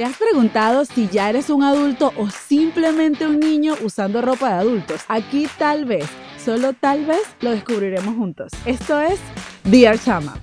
¿Te 0.00 0.06
has 0.06 0.16
preguntado 0.16 0.86
si 0.86 1.08
ya 1.08 1.28
eres 1.28 1.50
un 1.50 1.62
adulto 1.62 2.14
o 2.16 2.30
simplemente 2.30 3.26
un 3.26 3.38
niño 3.38 3.74
usando 3.82 4.22
ropa 4.22 4.48
de 4.48 4.54
adultos? 4.54 5.02
Aquí 5.08 5.46
tal 5.58 5.84
vez, 5.84 6.06
solo 6.42 6.72
tal 6.72 7.04
vez, 7.04 7.20
lo 7.42 7.50
descubriremos 7.50 8.16
juntos. 8.16 8.50
Esto 8.64 8.98
es 8.98 9.20
Dear 9.64 9.98
Chama. 9.98 10.38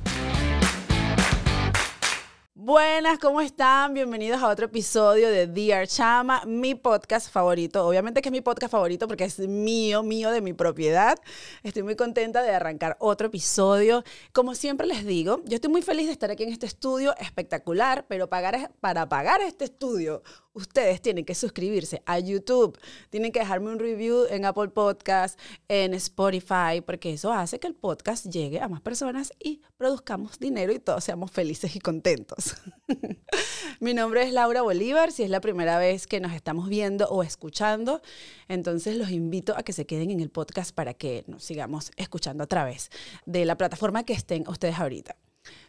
Buenas, 2.67 3.17
¿cómo 3.17 3.39
están? 3.39 3.93
Bienvenidos 3.93 4.43
a 4.43 4.49
otro 4.49 4.65
episodio 4.65 5.29
de 5.29 5.47
Dear 5.47 5.87
Chama, 5.87 6.43
mi 6.45 6.75
podcast 6.75 7.31
favorito. 7.31 7.87
Obviamente 7.87 8.21
que 8.21 8.27
es 8.27 8.33
mi 8.33 8.41
podcast 8.41 8.73
favorito 8.73 9.07
porque 9.07 9.23
es 9.23 9.39
mío, 9.39 10.03
mío 10.03 10.31
de 10.31 10.41
mi 10.41 10.51
propiedad. 10.51 11.17
Estoy 11.63 11.83
muy 11.83 11.95
contenta 11.95 12.43
de 12.43 12.51
arrancar 12.51 12.97
otro 12.99 13.27
episodio. 13.27 14.03
Como 14.33 14.53
siempre 14.53 14.85
les 14.85 15.05
digo, 15.05 15.39
yo 15.45 15.55
estoy 15.55 15.71
muy 15.71 15.81
feliz 15.81 16.07
de 16.07 16.11
estar 16.11 16.29
aquí 16.29 16.43
en 16.43 16.49
este 16.49 16.65
estudio 16.65 17.15
espectacular, 17.19 18.05
pero 18.09 18.27
pagar, 18.27 18.69
para 18.81 19.07
pagar 19.07 19.39
este 19.39 19.63
estudio 19.63 20.21
ustedes 20.57 21.01
tienen 21.01 21.23
que 21.23 21.35
suscribirse 21.35 22.01
a 22.05 22.19
YouTube, 22.19 22.77
tienen 23.09 23.31
que 23.31 23.39
dejarme 23.39 23.71
un 23.71 23.79
review 23.79 24.25
en 24.29 24.43
Apple 24.43 24.69
Podcast, 24.69 25.39
en 25.67 25.93
Spotify, 25.93 26.81
porque 26.85 27.13
eso 27.13 27.31
hace 27.31 27.59
que 27.59 27.67
el 27.67 27.75
podcast 27.75 28.25
llegue 28.25 28.59
a 28.59 28.67
más 28.67 28.81
personas 28.81 29.31
y 29.39 29.61
produzcamos 29.77 30.39
dinero 30.39 30.73
y 30.73 30.79
todos 30.79 31.03
seamos 31.03 31.31
felices 31.31 31.75
y 31.75 31.79
contentos. 31.79 32.55
Mi 33.79 33.93
nombre 33.93 34.23
es 34.23 34.33
Laura 34.33 34.63
Bolívar, 34.63 35.11
si 35.11 35.23
es 35.23 35.29
la 35.29 35.41
primera 35.41 35.77
vez 35.77 36.07
que 36.07 36.19
nos 36.19 36.33
estamos 36.33 36.69
viendo 36.69 37.07
o 37.07 37.21
escuchando, 37.21 38.01
entonces 38.47 38.97
los 38.97 39.11
invito 39.11 39.55
a 39.55 39.61
que 39.61 39.73
se 39.73 39.85
queden 39.85 40.09
en 40.09 40.19
el 40.21 40.31
podcast 40.31 40.73
para 40.73 40.95
que 40.95 41.23
nos 41.27 41.43
sigamos 41.43 41.91
escuchando 41.97 42.43
a 42.43 42.47
través 42.47 42.89
de 43.27 43.45
la 43.45 43.57
plataforma 43.57 44.03
que 44.03 44.13
estén 44.13 44.47
ustedes 44.47 44.79
ahorita. 44.79 45.15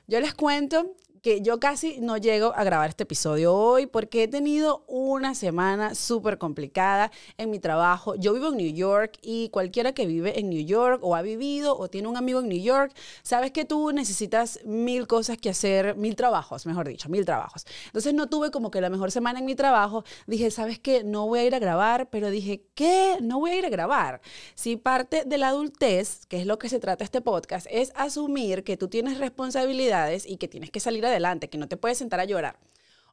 Yo 0.07 0.21
les 0.21 0.35
cuento 0.35 0.97
que 1.23 1.41
yo 1.43 1.61
casi 1.61 2.01
no 2.01 2.17
llego 2.17 2.53
a 2.55 2.65
grabar 2.65 2.89
este 2.89 3.05
episodio 3.05 3.55
hoy 3.55 3.87
porque 3.87 4.25
he 4.25 4.29
tenido 4.29 4.85
una 4.87 5.35
semana 5.35 5.95
súper 5.95 6.39
complicada 6.39 7.11
en 7.37 7.51
mi 7.51 7.59
trabajo. 7.59 8.15
Yo 8.15 8.33
vivo 8.33 8.49
en 8.49 8.57
New 8.57 8.73
York 8.73 9.19
y 9.23 9.49
cualquiera 9.51 9.93
que 9.93 10.07
vive 10.07 10.39
en 10.39 10.51
New 10.51 10.65
York 10.65 11.01
o 11.03 11.17
ha 11.17 11.23
vivido 11.23 11.77
o 11.77 11.89
tiene 11.89 12.09
un 12.09 12.17
amigo 12.17 12.41
en 12.41 12.49
New 12.49 12.63
York, 12.63 12.93
sabes 13.23 13.51
que 13.53 13.65
tú 13.65 13.93
necesitas 13.93 14.61
mil 14.65 15.07
cosas 15.07 15.39
que 15.39 15.51
hacer, 15.51 15.97
mil 15.97 16.17
trabajos, 16.17 16.67
mejor 16.67 16.89
dicho, 16.89 17.09
mil 17.09 17.25
trabajos. 17.25 17.65
Entonces 17.87 18.15
no 18.15 18.29
tuve 18.29 18.51
como 18.51 18.71
que 18.71 18.81
la 18.81 18.91
mejor 18.91 19.11
semana 19.11 19.39
en 19.39 19.45
mi 19.45 19.55
trabajo. 19.55 20.05
Dije, 20.27 20.51
¿sabes 20.51 20.79
qué? 20.79 21.05
No 21.05 21.27
voy 21.27 21.41
a 21.41 21.45
ir 21.45 21.55
a 21.55 21.59
grabar, 21.59 22.09
pero 22.11 22.31
dije, 22.31 22.63
¿qué? 22.75 23.17
No 23.21 23.41
voy 23.41 23.53
a 23.53 23.57
ir 23.57 23.67
a 23.67 23.71
grabar. 23.71 24.21
Si 24.55 24.77
parte 24.77 25.25
de 25.25 25.39
la 25.39 25.49
adultez, 25.49 26.27
que 26.27 26.41
es 26.41 26.47
lo 26.47 26.59
que 26.59 26.69
se 26.69 26.81
trata 26.81 27.05
este 27.05 27.21
podcast, 27.21 27.67
es 27.71 27.93
asumir 27.95 28.65
que 28.65 28.77
tú 28.77 28.89
tienes 28.89 29.19
responsabilidades 29.19 30.27
y 30.27 30.37
que 30.37 30.49
tienes 30.49 30.71
que 30.71 30.81
salir 30.81 31.05
adelante, 31.09 31.49
que 31.49 31.59
no 31.59 31.69
te 31.69 31.77
puedes 31.77 31.99
sentar 31.99 32.21
a 32.21 32.25
llorar. 32.25 32.59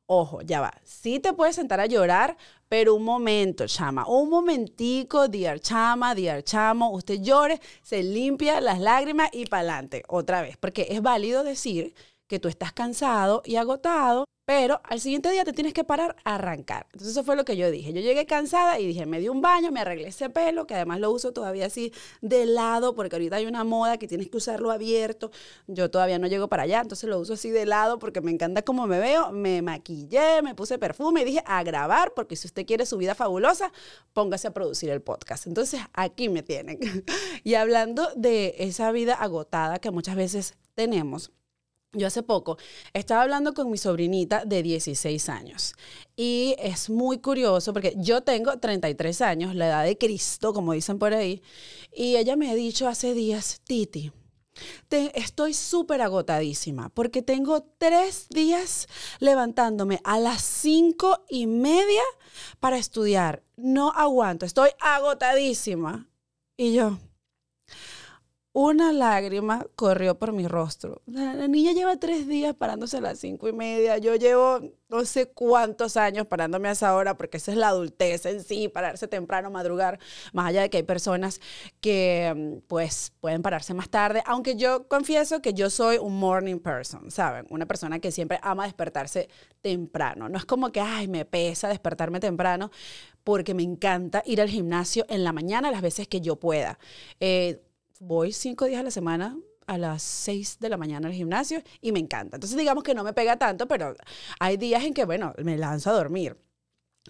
Ojo, 0.08 0.42
ya 0.42 0.62
va. 0.62 0.74
Sí 0.84 1.20
te 1.20 1.34
puedes 1.34 1.56
sentar 1.56 1.80
a 1.80 1.88
llorar, 1.88 2.38
pero 2.70 2.94
un 2.94 3.04
momento, 3.04 3.66
chama. 3.68 4.08
Un 4.08 4.30
momentico, 4.30 5.28
diar 5.28 5.60
chama, 5.60 6.14
diar 6.14 6.44
chamo. 6.44 6.92
Usted 6.92 7.22
llore, 7.22 7.60
se 7.82 8.04
limpia 8.04 8.62
las 8.62 8.80
lágrimas 8.80 9.30
y 9.34 9.46
para 9.48 9.62
adelante. 9.62 10.04
Otra 10.08 10.42
vez. 10.42 10.58
Porque 10.58 10.88
es 10.92 11.02
válido 11.02 11.44
decir 11.44 11.96
que 12.28 12.40
tú 12.40 12.48
estás 12.50 12.72
cansado 12.72 13.42
y 13.46 13.56
agotado, 13.56 14.26
pero 14.46 14.80
al 14.84 15.02
siguiente 15.02 15.32
día 15.32 15.44
te 15.44 15.54
tienes 15.54 15.74
que 15.74 15.84
parar 15.84 16.16
a 16.24 16.36
arrancar. 16.36 16.86
Entonces 16.94 17.10
eso 17.10 17.24
fue 17.24 17.36
lo 17.36 17.46
que 17.46 17.58
yo 17.58 17.72
dije. 17.72 17.92
Yo 17.94 18.02
llegué 18.02 18.28
cansada 18.28 18.80
y 18.80 18.86
dije, 18.86 19.08
me 19.08 19.20
di 19.20 19.28
un 19.28 19.42
baño, 19.42 19.72
me 19.72 19.80
arreglé 19.80 20.10
ese 20.10 20.30
pelo, 20.30 20.68
que 20.68 20.76
además 20.76 21.00
lo 21.00 21.12
uso 21.12 21.34
todavía 21.34 21.66
así 21.66 21.92
de 22.22 22.46
lado, 22.46 22.94
porque 22.94 23.16
ahorita 23.16 23.38
hay 23.38 23.48
una 23.48 23.64
moda 23.64 23.98
que 23.98 24.08
tienes 24.08 24.30
que 24.30 24.38
usarlo 24.38 24.72
abierto. 24.72 25.32
Yo 25.66 25.90
todavía 25.90 26.20
no 26.20 26.28
llego 26.28 26.48
para 26.48 26.64
allá, 26.64 26.82
entonces 26.82 27.10
lo 27.10 27.20
uso 27.20 27.34
así 27.34 27.50
de 27.50 27.66
lado 27.66 27.98
porque 27.98 28.22
me 28.22 28.32
encanta 28.32 28.62
cómo 28.62 28.86
me 28.86 29.00
veo. 29.00 29.32
Me 29.32 29.64
maquillé, 29.64 30.44
me 30.44 30.54
puse 30.54 30.78
perfume 30.78 31.22
y 31.22 31.26
dije, 31.26 31.44
a 31.46 31.64
grabar, 31.64 32.14
porque 32.14 32.36
si 32.36 32.48
usted 32.48 32.68
quiere 32.68 32.86
su 32.86 32.98
vida 32.98 33.16
fabulosa, 33.16 33.72
póngase 34.14 34.48
a 34.48 34.54
producir 34.54 34.92
el 34.92 35.02
podcast. 35.02 35.48
Entonces 35.48 35.82
aquí 35.94 36.30
me 36.30 36.44
tienen. 36.44 36.80
y 37.44 37.56
hablando 37.56 38.10
de 38.16 38.54
esa 38.60 38.92
vida 38.92 39.16
agotada 39.16 39.80
que 39.80 39.90
muchas 39.90 40.16
veces 40.16 40.56
tenemos, 40.76 41.32
yo 41.96 42.08
hace 42.08 42.24
poco 42.24 42.58
estaba 42.94 43.24
hablando 43.24 43.54
con 43.54 43.72
mi 43.72 43.78
sobrinita 43.78 44.46
de 44.46 44.64
16 44.64 45.30
años 45.30 45.74
y 46.16 46.56
es 46.60 46.90
muy 46.90 47.20
curioso 47.20 47.74
porque 47.74 47.94
yo 47.98 48.22
tengo 48.22 48.58
33 48.58 49.22
años, 49.22 49.56
la 49.56 49.68
edad 49.68 49.84
de 49.84 49.98
Cristo, 49.98 50.54
como 50.54 50.74
dicen 50.74 51.00
por 51.00 51.14
ahí, 51.14 51.42
y 51.94 52.16
ella 52.16 52.36
me 52.36 52.50
ha 52.50 52.56
dicho 52.56 52.88
hace 52.88 53.14
días, 53.14 53.62
Titi, 53.64 54.12
estoy 54.90 55.54
súper 55.54 56.02
agotadísima 56.02 56.90
porque 56.90 57.22
tengo 57.22 57.64
tres 57.78 58.28
días 58.30 58.88
levantándome 59.20 60.00
a 60.04 60.20
las 60.20 60.42
cinco 60.42 61.24
y 61.30 61.48
media 61.48 62.02
para 62.60 62.78
estudiar. 62.78 63.44
No 63.58 63.92
aguanto, 63.92 64.46
estoy 64.46 64.70
agotadísima. 64.80 66.08
Y 66.58 66.74
yo, 66.74 66.98
una 68.56 68.94
lágrima 68.94 69.68
corrió 69.76 70.18
por 70.18 70.32
mi 70.32 70.48
rostro. 70.48 71.02
La, 71.08 71.46
niña 71.50 71.74
lleva 71.74 71.98
tres 71.98 72.26
días 72.26 72.56
parándose 72.56 72.98
a 72.98 73.02
las 73.02 73.20
cinco 73.20 73.50
y 73.50 73.54
media. 73.54 73.98
Yo 73.98 74.16
llevo 74.16 74.62
no 74.88 75.04
sé 75.04 75.28
cuántos 75.28 75.98
años 75.98 76.26
parándome 76.26 76.70
a 76.70 76.72
esa 76.72 76.96
hora, 76.96 77.18
porque 77.18 77.36
esa 77.36 77.52
es 77.52 77.58
la 77.58 77.68
adultez 77.68 78.26
en 78.26 78.42
sí, 78.42 78.70
pararse 78.70 79.10
temprano, 79.10 79.52
madrugar, 79.52 80.00
más 80.32 80.48
allá 80.48 80.62
de 80.62 80.70
que 80.70 80.78
hay 80.78 80.84
personas 80.84 81.42
que 81.82 82.34
mm, 82.34 82.68
pues 82.68 83.12
pueden 83.20 83.42
pararse 83.42 83.74
más 83.74 83.90
tarde, 83.90 84.24
aunque 84.26 84.56
yo 84.56 84.88
confieso 84.88 85.42
que 85.42 85.54
yo 85.54 85.70
soy 85.70 85.98
un 85.98 86.18
morning 86.18 86.60
person, 86.60 87.12
¿saben? 87.12 87.46
Una 87.50 87.66
persona 87.66 88.00
que 88.00 88.10
siempre 88.10 88.40
ama 88.42 88.64
despertarse 88.64 89.28
temprano. 89.60 90.30
No 90.30 90.38
es 90.38 90.46
como 90.46 90.72
que, 90.72 90.80
ay, 90.80 91.10
me 91.10 91.26
pesa 91.26 91.68
despertarme 91.68 92.22
temprano, 92.22 92.72
porque 93.26 93.54
me 93.54 93.64
encanta 93.64 94.24
ir 94.26 94.40
al 94.40 94.48
gimnasio 94.48 95.06
en 95.10 95.26
la 95.26 95.34
mañana 95.34 95.72
las 95.72 95.82
veces 95.82 96.08
que 96.08 96.22
yo 96.22 96.38
pueda. 96.38 96.80
Eh, 97.20 97.65
voy 98.00 98.32
cinco 98.32 98.66
días 98.66 98.80
a 98.82 98.84
la 98.84 98.92
semana 98.92 99.38
a 99.68 99.78
las 99.78 100.04
seis 100.04 100.60
de 100.60 100.70
la 100.70 100.78
mañana 100.78 101.08
al 101.08 101.14
gimnasio 101.14 101.62
y 101.82 101.92
me 101.92 102.00
encanta. 102.00 102.38
Entonces 102.38 102.58
digamos 102.58 102.84
que 102.84 102.94
no 102.94 103.04
me 103.04 103.14
pega 103.14 103.38
tanto, 103.38 103.68
pero 103.68 103.96
hay 104.40 104.58
días 104.58 104.84
en 104.84 104.94
que, 104.94 105.06
bueno, 105.06 105.34
me 105.44 105.58
lanzo 105.58 105.90
a 105.90 105.94
dormir. 105.94 106.38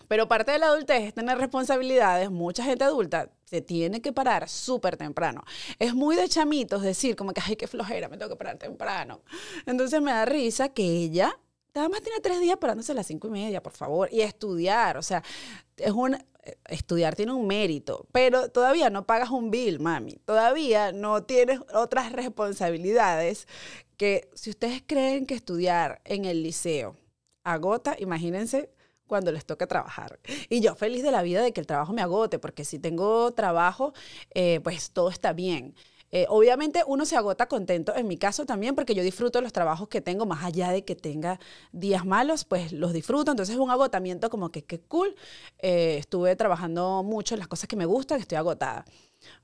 Pero 0.07 0.27
parte 0.27 0.51
de 0.51 0.59
la 0.59 0.67
adultez 0.67 1.03
es 1.03 1.13
tener 1.13 1.37
responsabilidades. 1.37 2.29
Mucha 2.29 2.63
gente 2.63 2.83
adulta 2.83 3.31
se 3.45 3.61
tiene 3.61 4.01
que 4.01 4.11
parar 4.11 4.49
súper 4.49 4.97
temprano. 4.97 5.43
Es 5.79 5.93
muy 5.93 6.15
de 6.15 6.27
chamitos 6.27 6.81
decir 6.81 7.15
como 7.15 7.31
que, 7.31 7.41
ay, 7.45 7.55
qué 7.55 7.67
flojera, 7.67 8.09
me 8.09 8.17
tengo 8.17 8.29
que 8.29 8.35
parar 8.37 8.57
temprano. 8.57 9.21
Entonces 9.65 10.01
me 10.01 10.11
da 10.11 10.25
risa 10.25 10.69
que 10.69 10.83
ella 10.83 11.39
nada 11.75 11.89
más 11.89 12.01
tiene 12.01 12.19
tres 12.21 12.39
días 12.39 12.57
parándose 12.57 12.93
a 12.93 12.95
las 12.95 13.05
cinco 13.05 13.27
y 13.27 13.31
media, 13.31 13.61
por 13.61 13.73
favor, 13.73 14.09
y 14.11 14.21
estudiar. 14.21 14.97
O 14.97 15.01
sea, 15.01 15.21
es 15.77 15.91
un, 15.91 16.17
estudiar 16.67 17.15
tiene 17.15 17.33
un 17.33 17.45
mérito, 17.45 18.07
pero 18.11 18.49
todavía 18.49 18.89
no 18.89 19.05
pagas 19.05 19.29
un 19.29 19.51
bill, 19.51 19.79
mami. 19.79 20.15
Todavía 20.25 20.91
no 20.91 21.23
tienes 21.23 21.59
otras 21.73 22.11
responsabilidades 22.13 23.47
que 23.97 24.29
si 24.33 24.49
ustedes 24.49 24.83
creen 24.85 25.25
que 25.25 25.35
estudiar 25.35 26.01
en 26.05 26.25
el 26.25 26.43
liceo 26.43 26.95
agota, 27.43 27.95
imagínense 27.99 28.71
cuando 29.05 29.31
les 29.31 29.45
toca 29.45 29.67
trabajar. 29.67 30.19
Y 30.49 30.61
yo 30.61 30.75
feliz 30.75 31.03
de 31.03 31.11
la 31.11 31.21
vida 31.21 31.41
de 31.41 31.51
que 31.51 31.61
el 31.61 31.67
trabajo 31.67 31.93
me 31.93 32.01
agote, 32.01 32.39
porque 32.39 32.65
si 32.65 32.79
tengo 32.79 33.31
trabajo, 33.33 33.93
eh, 34.33 34.59
pues 34.63 34.91
todo 34.91 35.09
está 35.09 35.33
bien. 35.33 35.75
Eh, 36.11 36.25
obviamente 36.29 36.83
uno 36.87 37.05
se 37.05 37.15
agota 37.17 37.47
contento, 37.47 37.95
en 37.95 38.07
mi 38.07 38.17
caso 38.17 38.45
también, 38.45 38.75
porque 38.75 38.95
yo 38.95 39.03
disfruto 39.03 39.41
los 39.41 39.53
trabajos 39.53 39.89
que 39.89 40.01
tengo, 40.01 40.25
más 40.25 40.43
allá 40.43 40.71
de 40.71 40.85
que 40.85 40.95
tenga 40.95 41.39
días 41.71 42.05
malos, 42.05 42.45
pues 42.45 42.71
los 42.71 42.93
disfruto. 42.93 43.31
Entonces 43.31 43.55
es 43.55 43.61
un 43.61 43.71
agotamiento 43.71 44.29
como 44.29 44.51
que 44.51 44.63
qué 44.63 44.79
cool. 44.79 45.15
Eh, 45.59 45.97
estuve 45.97 46.35
trabajando 46.35 47.03
mucho 47.03 47.35
en 47.35 47.39
las 47.39 47.47
cosas 47.47 47.67
que 47.67 47.75
me 47.75 47.85
gustan, 47.85 48.19
estoy 48.19 48.37
agotada. 48.37 48.85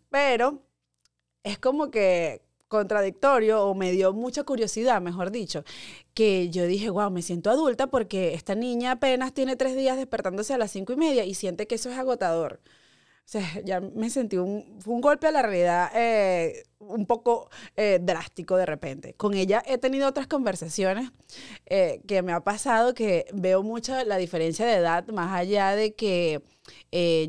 Pero 0.10 0.62
es 1.44 1.60
como 1.60 1.92
que 1.92 2.42
contradictorio 2.72 3.66
o 3.66 3.76
me 3.76 3.92
dio 3.92 4.14
mucha 4.14 4.44
curiosidad, 4.44 5.02
mejor 5.02 5.30
dicho, 5.32 5.64
que 6.14 6.50
yo 6.50 6.66
dije, 6.66 6.90
wow, 6.90 7.12
me 7.12 7.22
siento 7.22 7.50
adulta 7.52 7.88
porque 7.88 8.34
esta 8.34 8.56
niña 8.56 8.94
apenas 8.94 9.34
tiene 9.34 9.58
tres 9.58 9.76
días 9.76 9.98
despertándose 9.98 10.54
a 10.54 10.58
las 10.58 10.72
cinco 10.72 10.94
y 10.94 10.96
media 10.96 11.26
y 11.26 11.34
siente 11.36 11.68
que 11.68 11.76
eso 11.76 11.92
es 11.92 11.98
agotador. 11.98 12.62
O 13.26 13.30
sea, 13.32 13.42
ya 13.66 13.80
me 13.80 14.10
sentí 14.10 14.38
un, 14.38 14.80
fue 14.80 14.94
un 14.94 15.02
golpe 15.02 15.28
a 15.28 15.32
la 15.32 15.42
realidad 15.42 15.92
eh, 15.96 16.64
un 16.80 17.06
poco 17.06 17.50
eh, 17.76 18.00
drástico 18.02 18.58
de 18.58 18.66
repente. 18.66 19.14
Con 19.14 19.34
ella 19.34 19.64
he 19.66 19.78
tenido 19.78 20.08
otras 20.08 20.28
conversaciones 20.28 21.12
eh, 21.66 22.02
que 22.08 22.22
me 22.22 22.34
ha 22.34 22.42
pasado 22.42 22.94
que 22.94 23.26
veo 23.34 23.64
mucho 23.64 24.04
la 24.04 24.18
diferencia 24.18 24.66
de 24.66 24.74
edad, 24.74 25.08
más 25.10 25.32
allá 25.34 25.76
de 25.76 25.94
que 25.94 26.42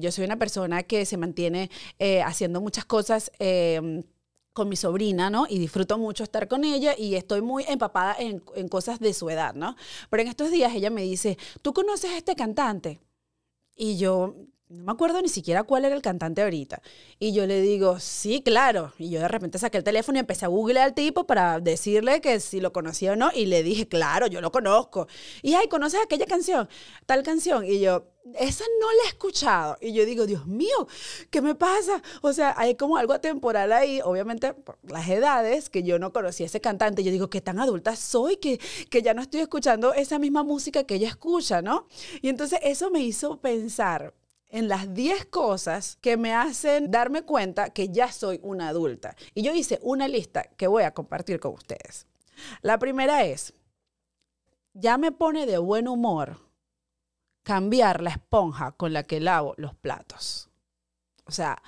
yo 0.00 0.12
soy 0.12 0.24
una 0.24 0.38
persona 0.38 0.82
que 0.82 1.06
se 1.06 1.16
mantiene 1.16 1.70
haciendo 2.24 2.60
muchas 2.60 2.84
cosas 2.84 3.30
con 4.52 4.68
mi 4.68 4.76
sobrina, 4.76 5.30
¿no? 5.30 5.46
Y 5.48 5.58
disfruto 5.58 5.98
mucho 5.98 6.24
estar 6.24 6.48
con 6.48 6.64
ella 6.64 6.94
y 6.96 7.14
estoy 7.14 7.42
muy 7.42 7.64
empapada 7.68 8.14
en, 8.18 8.42
en, 8.54 8.68
cosas 8.68 9.00
de 9.00 9.14
su 9.14 9.30
edad, 9.30 9.54
¿no? 9.54 9.76
Pero 10.10 10.22
en 10.22 10.28
estos 10.28 10.50
días 10.50 10.74
ella 10.74 10.90
me 10.90 11.02
dice, 11.02 11.38
¿tú 11.62 11.72
conoces 11.72 12.10
a 12.10 12.18
este 12.18 12.36
cantante? 12.36 13.00
Y 13.74 13.96
yo, 13.96 14.34
no 14.72 14.84
me 14.84 14.92
acuerdo 14.92 15.20
ni 15.20 15.28
siquiera 15.28 15.64
cuál 15.64 15.84
era 15.84 15.94
el 15.94 16.02
cantante 16.02 16.42
ahorita. 16.42 16.80
Y 17.18 17.32
yo 17.34 17.46
le 17.46 17.60
digo, 17.60 18.00
sí, 18.00 18.42
claro. 18.42 18.92
Y 18.98 19.10
yo 19.10 19.20
de 19.20 19.28
repente 19.28 19.58
saqué 19.58 19.78
el 19.78 19.84
teléfono 19.84 20.16
y 20.18 20.20
empecé 20.20 20.46
a 20.46 20.48
googlear 20.48 20.86
al 20.86 20.94
tipo 20.94 21.26
para 21.26 21.60
decirle 21.60 22.20
que 22.20 22.40
si 22.40 22.60
lo 22.60 22.72
conocía 22.72 23.12
o 23.12 23.16
no. 23.16 23.30
Y 23.34 23.46
le 23.46 23.62
dije, 23.62 23.86
claro, 23.86 24.26
yo 24.26 24.40
lo 24.40 24.50
conozco. 24.50 25.08
Y, 25.42 25.54
ay, 25.54 25.68
¿conoces 25.68 26.00
aquella 26.02 26.26
canción? 26.26 26.68
Tal 27.04 27.22
canción. 27.22 27.66
Y 27.66 27.80
yo, 27.80 28.06
esa 28.38 28.64
no 28.80 28.86
la 28.92 29.04
he 29.04 29.08
escuchado. 29.08 29.76
Y 29.80 29.92
yo 29.92 30.06
digo, 30.06 30.26
Dios 30.26 30.46
mío, 30.46 30.88
¿qué 31.30 31.42
me 31.42 31.54
pasa? 31.54 32.02
O 32.22 32.32
sea, 32.32 32.54
hay 32.56 32.74
como 32.74 32.96
algo 32.96 33.20
temporal 33.20 33.72
ahí, 33.72 34.00
obviamente 34.02 34.54
por 34.54 34.78
las 34.88 35.06
edades, 35.08 35.68
que 35.68 35.82
yo 35.82 35.98
no 35.98 36.14
conocía 36.14 36.46
a 36.46 36.48
ese 36.48 36.62
cantante. 36.62 37.04
Yo 37.04 37.12
digo, 37.12 37.28
¿qué 37.28 37.42
tan 37.42 37.60
adulta 37.60 37.94
soy? 37.94 38.38
Que, 38.38 38.58
que 38.90 39.02
ya 39.02 39.12
no 39.12 39.20
estoy 39.20 39.40
escuchando 39.40 39.92
esa 39.92 40.18
misma 40.18 40.42
música 40.44 40.84
que 40.84 40.94
ella 40.94 41.08
escucha, 41.08 41.60
¿no? 41.60 41.86
Y 42.22 42.30
entonces 42.30 42.58
eso 42.62 42.90
me 42.90 43.00
hizo 43.00 43.38
pensar 43.40 44.14
en 44.52 44.68
las 44.68 44.92
10 44.92 45.26
cosas 45.26 45.96
que 46.00 46.16
me 46.18 46.34
hacen 46.34 46.90
darme 46.90 47.22
cuenta 47.22 47.70
que 47.70 47.88
ya 47.88 48.12
soy 48.12 48.38
una 48.42 48.68
adulta. 48.68 49.16
Y 49.34 49.42
yo 49.42 49.52
hice 49.54 49.80
una 49.82 50.06
lista 50.06 50.44
que 50.56 50.66
voy 50.66 50.84
a 50.84 50.92
compartir 50.92 51.40
con 51.40 51.54
ustedes. 51.54 52.06
La 52.60 52.78
primera 52.78 53.24
es, 53.24 53.54
ya 54.74 54.98
me 54.98 55.10
pone 55.10 55.46
de 55.46 55.56
buen 55.56 55.88
humor 55.88 56.38
cambiar 57.42 58.02
la 58.02 58.10
esponja 58.10 58.72
con 58.72 58.92
la 58.92 59.04
que 59.04 59.20
lavo 59.20 59.54
los 59.56 59.74
platos. 59.74 60.50
O 61.24 61.32
sea, 61.32 61.60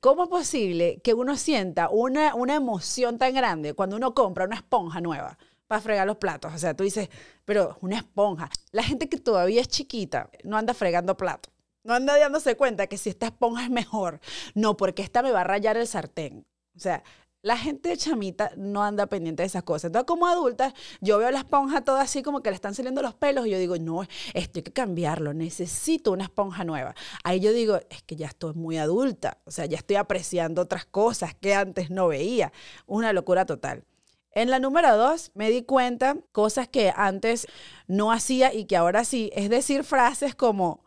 ¿cómo 0.00 0.24
es 0.24 0.30
posible 0.30 1.00
que 1.04 1.12
uno 1.12 1.36
sienta 1.36 1.90
una, 1.90 2.34
una 2.34 2.54
emoción 2.54 3.18
tan 3.18 3.34
grande 3.34 3.74
cuando 3.74 3.96
uno 3.96 4.14
compra 4.14 4.46
una 4.46 4.56
esponja 4.56 5.00
nueva? 5.00 5.38
para 5.66 5.80
fregar 5.82 6.04
los 6.04 6.16
platos. 6.16 6.52
O 6.52 6.58
sea, 6.58 6.74
tú 6.74 6.82
dices, 6.82 7.08
pero 7.44 7.78
una 7.80 7.98
esponja. 7.98 8.50
La 8.72 8.82
gente 8.82 9.08
que 9.08 9.18
todavía 9.18 9.60
es 9.60 9.68
chiquita 9.68 10.28
no 10.42 10.56
anda 10.56 10.74
fregando 10.74 11.16
platos. 11.16 11.52
No 11.82 11.94
anda 11.94 12.18
dándose 12.18 12.56
cuenta 12.56 12.86
que 12.86 12.98
si 12.98 13.10
esta 13.10 13.26
esponja 13.26 13.64
es 13.64 13.70
mejor. 13.70 14.20
No, 14.54 14.76
porque 14.76 15.02
esta 15.02 15.22
me 15.22 15.32
va 15.32 15.40
a 15.40 15.44
rayar 15.44 15.76
el 15.76 15.86
sartén. 15.86 16.46
O 16.76 16.78
sea, 16.78 17.02
la 17.42 17.56
gente 17.56 17.96
chamita 17.96 18.52
no 18.56 18.82
anda 18.84 19.06
pendiente 19.06 19.42
de 19.42 19.46
esas 19.46 19.62
cosas. 19.62 19.84
Entonces, 19.84 20.06
como 20.06 20.26
adulta, 20.26 20.74
yo 21.00 21.18
veo 21.18 21.30
la 21.30 21.38
esponja 21.38 21.82
toda 21.82 22.02
así 22.02 22.22
como 22.22 22.42
que 22.42 22.50
le 22.50 22.54
están 22.54 22.74
saliendo 22.74 23.00
los 23.00 23.14
pelos 23.14 23.46
y 23.46 23.50
yo 23.50 23.58
digo, 23.58 23.78
no, 23.78 24.02
esto 24.34 24.58
hay 24.58 24.62
que 24.62 24.72
cambiarlo, 24.72 25.32
necesito 25.32 26.12
una 26.12 26.24
esponja 26.24 26.64
nueva. 26.64 26.94
Ahí 27.24 27.40
yo 27.40 27.52
digo, 27.52 27.80
es 27.88 28.02
que 28.02 28.16
ya 28.16 28.26
estoy 28.26 28.54
muy 28.54 28.76
adulta, 28.76 29.38
o 29.44 29.50
sea, 29.50 29.64
ya 29.64 29.78
estoy 29.78 29.96
apreciando 29.96 30.62
otras 30.62 30.84
cosas 30.84 31.34
que 31.34 31.54
antes 31.54 31.90
no 31.90 32.08
veía. 32.08 32.52
Una 32.86 33.12
locura 33.12 33.46
total. 33.46 33.84
En 34.32 34.50
la 34.50 34.58
número 34.58 34.96
dos, 34.96 35.32
me 35.34 35.50
di 35.50 35.62
cuenta 35.62 36.16
cosas 36.32 36.68
que 36.68 36.92
antes 36.94 37.46
no 37.88 38.12
hacía 38.12 38.52
y 38.52 38.66
que 38.66 38.76
ahora 38.76 39.04
sí, 39.04 39.30
es 39.34 39.48
decir, 39.48 39.82
frases 39.82 40.34
como, 40.34 40.84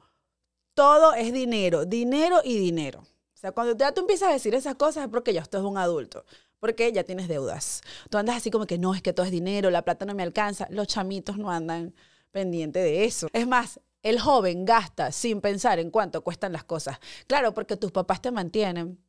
todo 0.74 1.14
es 1.14 1.34
dinero, 1.34 1.86
dinero 1.86 2.42
y 2.44 2.58
dinero. 2.58 3.00
O 3.00 3.38
sea, 3.38 3.52
cuando 3.52 3.75
ya 3.75 3.92
tú 3.92 4.02
empiezas 4.02 4.30
a 4.30 4.34
decir 4.34 4.56
esas 4.56 4.75
cosas 4.75 5.06
es 5.06 5.10
porque 5.10 5.34
ya 5.34 5.42
estás 5.42 5.64
un 5.64 5.78
adulto, 5.78 6.25
porque 6.60 6.92
ya 6.92 7.04
tienes 7.04 7.28
deudas. 7.28 7.81
Tú 8.10 8.18
andas 8.18 8.38
así 8.38 8.50
como 8.52 8.66
que 8.66 8.78
no, 8.78 8.96
es 8.96 9.02
que 9.02 9.14
todo 9.14 9.25
es 9.25 9.31
dinero, 9.31 9.70
la 9.70 9.84
plata 9.84 10.06
no 10.06 10.16
me 10.16 10.24
alcanza. 10.24 10.68
Los 10.70 10.88
chamitos 10.88 11.38
no 11.38 11.52
andan 11.52 11.94
pendientes 12.31 12.84
de 12.84 13.06
eso. 13.06 13.28
Es 13.34 13.48
más, 13.48 13.80
el 14.02 14.20
joven 14.20 14.66
gasta 14.66 15.12
sin 15.12 15.42
pensar 15.42 15.80
en 15.80 15.90
cuánto 15.90 16.24
cuestan 16.24 16.52
las 16.52 16.64
cosas. 16.64 17.00
Claro, 17.28 17.54
porque 17.54 17.78
tus 17.78 17.92
papás 17.92 18.22
te 18.22 18.31
mantienen. 18.31 19.00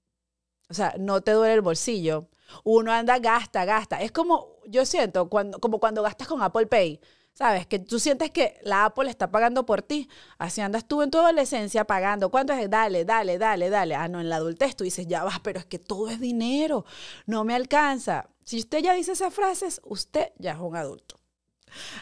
O 0.70 0.75
sea, 0.75 0.94
no 0.99 1.20
te 1.20 1.32
duele 1.32 1.55
el 1.55 1.60
bolsillo. 1.60 2.28
Uno 2.62 2.93
anda, 2.93 3.19
gasta, 3.19 3.64
gasta. 3.64 4.00
Es 4.00 4.12
como, 4.12 4.56
yo 4.67 4.87
siento, 4.87 5.28
cuando, 5.28 5.58
como 5.58 5.78
cuando 5.78 6.02
gastas 6.02 6.28
con 6.28 6.43
Apple 6.43 6.67
Pay. 6.67 7.00
¿Sabes? 7.34 7.66
Que 7.66 7.81
tú 7.81 7.98
sientes 7.98 8.31
que 8.31 8.60
la 8.62 8.84
Apple 8.84 9.10
está 9.10 9.28
pagando 9.31 9.66
por 9.66 9.82
ti. 9.82 10.08
Así 10.38 10.60
andas 10.60 10.86
tú 10.86 11.02
en 11.02 11.10
tu 11.10 11.19
adolescencia 11.19 11.84
pagando. 11.84 12.31
¿Cuánto 12.31 12.52
es? 12.52 12.70
Dale, 12.70 13.04
dale, 13.04 13.38
dale, 13.38 13.70
dale. 13.70 13.96
Ah, 13.96 14.06
no, 14.06 14.20
en 14.20 14.28
la 14.28 14.36
adultez 14.36 14.76
tú 14.76 14.84
dices, 14.84 15.08
ya 15.08 15.25
vas, 15.25 15.40
pero 15.40 15.58
es 15.58 15.66
que 15.66 15.81
todo 15.81 16.08
es 16.08 16.20
dinero. 16.20 16.84
No 17.26 17.44
me 17.44 17.56
alcanza. 17.56 18.28
Si 18.44 18.58
usted 18.58 18.78
ya 18.84 18.94
dice 18.94 19.12
esas 19.12 19.34
frases, 19.34 19.81
usted 19.84 20.28
ya 20.38 20.52
es 20.52 20.58
un 20.60 20.76
adulto. 20.76 21.19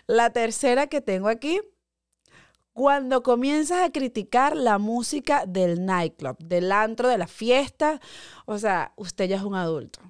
La 0.06 0.30
tercera 0.30 0.86
que 0.88 1.00
tengo 1.00 1.28
aquí, 1.28 1.62
cuando 2.74 3.22
comienzas 3.22 3.82
a 3.82 3.90
criticar 3.90 4.54
la 4.54 4.76
música 4.76 5.46
del 5.46 5.86
nightclub, 5.86 6.36
del 6.38 6.72
antro, 6.72 7.08
de 7.08 7.16
la 7.16 7.26
fiesta, 7.26 8.00
o 8.44 8.58
sea, 8.58 8.92
usted 8.96 9.28
ya 9.28 9.36
es 9.36 9.42
un 9.42 9.54
adulto. 9.54 10.00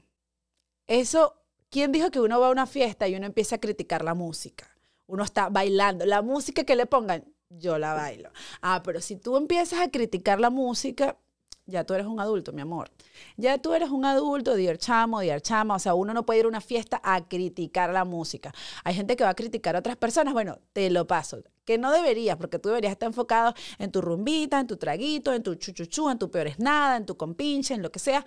Eso, 0.88 1.36
¿quién 1.70 1.92
dijo 1.92 2.10
que 2.10 2.20
uno 2.20 2.40
va 2.40 2.48
a 2.48 2.52
una 2.52 2.66
fiesta 2.66 3.06
y 3.06 3.14
uno 3.14 3.26
empieza 3.26 3.56
a 3.56 3.60
criticar 3.60 4.04
la 4.04 4.14
música? 4.14 4.71
Uno 5.12 5.24
está 5.24 5.50
bailando. 5.50 6.06
La 6.06 6.22
música 6.22 6.64
que 6.64 6.74
le 6.74 6.86
pongan, 6.86 7.22
yo 7.50 7.76
la 7.76 7.92
bailo. 7.92 8.30
Ah, 8.62 8.80
pero 8.82 9.02
si 9.02 9.16
tú 9.16 9.36
empiezas 9.36 9.80
a 9.80 9.90
criticar 9.90 10.40
la 10.40 10.48
música, 10.48 11.18
ya 11.66 11.84
tú 11.84 11.92
eres 11.92 12.06
un 12.06 12.18
adulto, 12.18 12.54
mi 12.54 12.62
amor. 12.62 12.90
Ya 13.36 13.58
tú 13.58 13.74
eres 13.74 13.90
un 13.90 14.06
adulto, 14.06 14.56
dear 14.56 14.78
chamo, 14.78 15.20
chama. 15.42 15.74
O 15.74 15.78
sea, 15.78 15.92
uno 15.92 16.14
no 16.14 16.24
puede 16.24 16.40
ir 16.40 16.46
a 16.46 16.48
una 16.48 16.62
fiesta 16.62 16.98
a 17.04 17.28
criticar 17.28 17.92
la 17.92 18.06
música. 18.06 18.54
Hay 18.84 18.94
gente 18.94 19.14
que 19.14 19.22
va 19.22 19.30
a 19.30 19.34
criticar 19.34 19.76
a 19.76 19.80
otras 19.80 19.98
personas. 19.98 20.32
Bueno, 20.32 20.58
te 20.72 20.88
lo 20.88 21.06
paso. 21.06 21.42
Que 21.66 21.76
no 21.76 21.92
deberías, 21.92 22.38
porque 22.38 22.58
tú 22.58 22.70
deberías 22.70 22.92
estar 22.92 23.06
enfocado 23.06 23.52
en 23.78 23.92
tu 23.92 24.00
rumbita, 24.00 24.60
en 24.60 24.66
tu 24.66 24.78
traguito, 24.78 25.34
en 25.34 25.42
tu 25.42 25.56
chuchuchu, 25.56 26.08
en 26.08 26.18
tu 26.18 26.30
peor 26.30 26.46
es 26.46 26.58
nada, 26.58 26.96
en 26.96 27.04
tu 27.04 27.18
compinche, 27.18 27.74
en 27.74 27.82
lo 27.82 27.92
que 27.92 27.98
sea. 27.98 28.24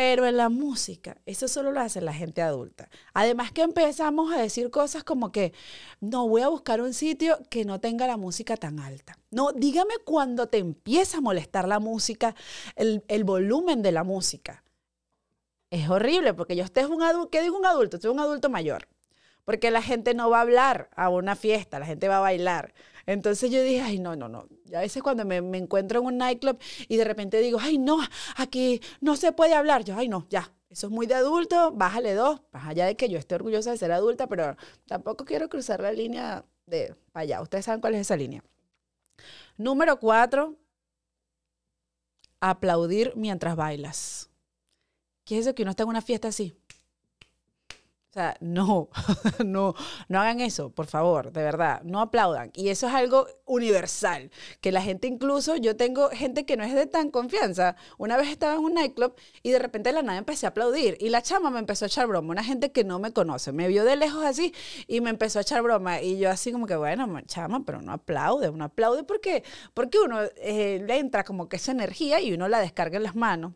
Pero 0.00 0.24
en 0.24 0.38
la 0.38 0.48
música, 0.48 1.18
eso 1.26 1.46
solo 1.46 1.72
lo 1.72 1.80
hace 1.80 2.00
la 2.00 2.14
gente 2.14 2.40
adulta. 2.40 2.88
Además 3.12 3.52
que 3.52 3.60
empezamos 3.60 4.32
a 4.32 4.38
decir 4.38 4.70
cosas 4.70 5.04
como 5.04 5.30
que, 5.30 5.52
no, 6.00 6.26
voy 6.26 6.40
a 6.40 6.48
buscar 6.48 6.80
un 6.80 6.94
sitio 6.94 7.38
que 7.50 7.66
no 7.66 7.80
tenga 7.80 8.06
la 8.06 8.16
música 8.16 8.56
tan 8.56 8.80
alta. 8.80 9.18
No, 9.30 9.52
dígame 9.52 9.92
cuando 10.06 10.46
te 10.46 10.56
empieza 10.56 11.18
a 11.18 11.20
molestar 11.20 11.68
la 11.68 11.80
música, 11.80 12.34
el, 12.76 13.04
el 13.08 13.24
volumen 13.24 13.82
de 13.82 13.92
la 13.92 14.02
música. 14.02 14.64
Es 15.68 15.90
horrible 15.90 16.32
porque 16.32 16.56
yo 16.56 16.64
usted 16.64 16.80
es 16.80 16.88
un 16.88 17.02
adulto, 17.02 17.28
¿qué 17.28 17.42
digo 17.42 17.58
un 17.58 17.66
adulto? 17.66 18.00
Soy 18.00 18.10
un 18.10 18.20
adulto 18.20 18.48
mayor. 18.48 18.88
Porque 19.44 19.70
la 19.70 19.82
gente 19.82 20.14
no 20.14 20.30
va 20.30 20.38
a 20.38 20.42
hablar 20.42 20.88
a 20.96 21.10
una 21.10 21.36
fiesta, 21.36 21.78
la 21.78 21.84
gente 21.84 22.08
va 22.08 22.16
a 22.16 22.20
bailar. 22.20 22.72
Entonces 23.10 23.50
yo 23.50 23.60
dije, 23.60 23.80
ay, 23.80 23.98
no, 23.98 24.14
no, 24.14 24.28
no. 24.28 24.46
Y 24.66 24.74
a 24.76 24.80
veces 24.80 25.02
cuando 25.02 25.24
me, 25.24 25.38
encuentro 25.58 25.98
en 25.98 26.06
un 26.06 26.18
nightclub 26.18 26.58
y 26.86 26.96
de 26.96 27.04
repente 27.04 27.40
digo, 27.40 27.58
ay, 27.60 27.76
no, 27.76 27.98
aquí 28.36 28.80
no 29.00 29.16
se 29.16 29.32
puede 29.32 29.54
hablar. 29.54 29.82
Yo, 29.82 29.96
ay, 29.96 30.08
no, 30.08 30.28
ya, 30.30 30.52
eso 30.68 30.86
es 30.86 30.92
muy 30.92 31.08
de 31.08 31.14
adulto, 31.14 31.72
bájale 31.72 32.14
dos, 32.14 32.40
más 32.52 32.68
allá 32.68 32.86
de 32.86 32.96
que 32.96 33.08
yo 33.08 33.18
esté 33.18 33.34
orgullosa 33.34 33.72
de 33.72 33.78
ser 33.78 33.90
adulta, 33.90 34.28
pero 34.28 34.56
tampoco 34.86 35.24
quiero 35.24 35.48
cruzar 35.48 35.80
la 35.80 35.90
línea 35.90 36.44
de 36.66 36.94
allá. 37.12 37.42
Ustedes 37.42 37.64
saben 37.64 37.80
cuál 37.80 37.96
es 37.96 38.02
esa 38.02 38.16
línea. 38.16 38.44
Número 39.56 39.98
cuatro, 39.98 40.56
aplaudir 42.38 43.12
mientras 43.16 43.56
bailas. 43.56 44.30
¿Qué 45.24 45.36
es 45.36 45.46
eso 45.46 45.54
que 45.56 45.62
uno 45.62 45.72
está 45.72 45.82
en 45.82 45.88
una 45.88 46.00
fiesta 46.00 46.28
así? 46.28 46.56
O 48.10 48.12
sea, 48.12 48.36
no, 48.40 48.88
no, 49.46 49.74
no 50.08 50.20
hagan 50.20 50.40
eso, 50.40 50.70
por 50.70 50.86
favor, 50.86 51.30
de 51.30 51.44
verdad, 51.44 51.80
no 51.84 52.00
aplaudan. 52.00 52.50
Y 52.54 52.70
eso 52.70 52.88
es 52.88 52.94
algo 52.94 53.28
universal, 53.46 54.32
que 54.60 54.72
la 54.72 54.82
gente 54.82 55.06
incluso, 55.06 55.54
yo 55.54 55.76
tengo 55.76 56.08
gente 56.10 56.44
que 56.44 56.56
no 56.56 56.64
es 56.64 56.74
de 56.74 56.86
tan 56.86 57.12
confianza. 57.12 57.76
Una 57.98 58.16
vez 58.16 58.28
estaba 58.28 58.54
en 58.54 58.60
un 58.60 58.74
nightclub 58.74 59.14
y 59.44 59.52
de 59.52 59.60
repente 59.60 59.92
la 59.92 60.02
nada 60.02 60.18
empecé 60.18 60.46
a 60.46 60.48
aplaudir 60.48 60.96
y 60.98 61.10
la 61.10 61.22
chama 61.22 61.50
me 61.50 61.60
empezó 61.60 61.84
a 61.84 61.86
echar 61.86 62.08
broma, 62.08 62.32
una 62.32 62.42
gente 62.42 62.72
que 62.72 62.82
no 62.82 62.98
me 62.98 63.12
conoce, 63.12 63.52
me 63.52 63.68
vio 63.68 63.84
de 63.84 63.94
lejos 63.94 64.24
así 64.24 64.52
y 64.88 65.00
me 65.00 65.10
empezó 65.10 65.38
a 65.38 65.42
echar 65.42 65.62
broma 65.62 66.02
y 66.02 66.18
yo 66.18 66.30
así 66.30 66.50
como 66.50 66.66
que, 66.66 66.74
bueno, 66.74 67.06
chama, 67.26 67.64
pero 67.64 67.80
no 67.80 67.92
aplaude, 67.92 68.48
uno 68.48 68.64
aplaude 68.64 69.04
porque, 69.04 69.44
porque 69.72 69.98
uno 70.00 70.18
eh, 70.38 70.82
le 70.84 70.98
entra 70.98 71.22
como 71.22 71.48
que 71.48 71.56
esa 71.56 71.70
energía 71.70 72.20
y 72.20 72.32
uno 72.32 72.48
la 72.48 72.58
descarga 72.58 72.96
en 72.96 73.04
las 73.04 73.14
manos. 73.14 73.52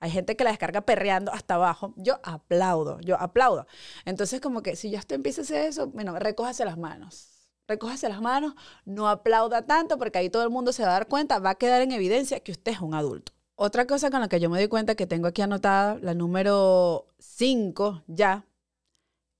Hay 0.00 0.10
gente 0.10 0.36
que 0.36 0.44
la 0.44 0.50
descarga 0.50 0.82
perreando 0.82 1.32
hasta 1.32 1.54
abajo. 1.54 1.92
Yo 1.96 2.20
aplaudo, 2.22 3.00
yo 3.00 3.20
aplaudo. 3.20 3.66
Entonces, 4.04 4.40
como 4.40 4.62
que 4.62 4.76
si 4.76 4.90
ya 4.90 4.98
usted 4.98 5.16
empieza 5.16 5.40
a 5.40 5.44
hacer 5.44 5.66
eso, 5.66 5.88
bueno, 5.88 6.18
recójase 6.18 6.64
las 6.64 6.78
manos. 6.78 7.28
Recójase 7.66 8.08
las 8.08 8.22
manos, 8.22 8.54
no 8.86 9.08
aplauda 9.08 9.66
tanto 9.66 9.98
porque 9.98 10.18
ahí 10.18 10.30
todo 10.30 10.42
el 10.42 10.50
mundo 10.50 10.72
se 10.72 10.82
va 10.84 10.88
a 10.88 10.92
dar 10.92 11.08
cuenta, 11.08 11.38
va 11.38 11.50
a 11.50 11.54
quedar 11.56 11.82
en 11.82 11.92
evidencia 11.92 12.40
que 12.40 12.52
usted 12.52 12.72
es 12.72 12.80
un 12.80 12.94
adulto. 12.94 13.32
Otra 13.56 13.86
cosa 13.86 14.10
con 14.10 14.20
la 14.20 14.28
que 14.28 14.40
yo 14.40 14.48
me 14.48 14.58
doy 14.58 14.68
cuenta 14.68 14.94
que 14.94 15.06
tengo 15.06 15.26
aquí 15.26 15.42
anotada, 15.42 15.98
la 16.00 16.14
número 16.14 17.08
5 17.18 18.04
ya, 18.06 18.46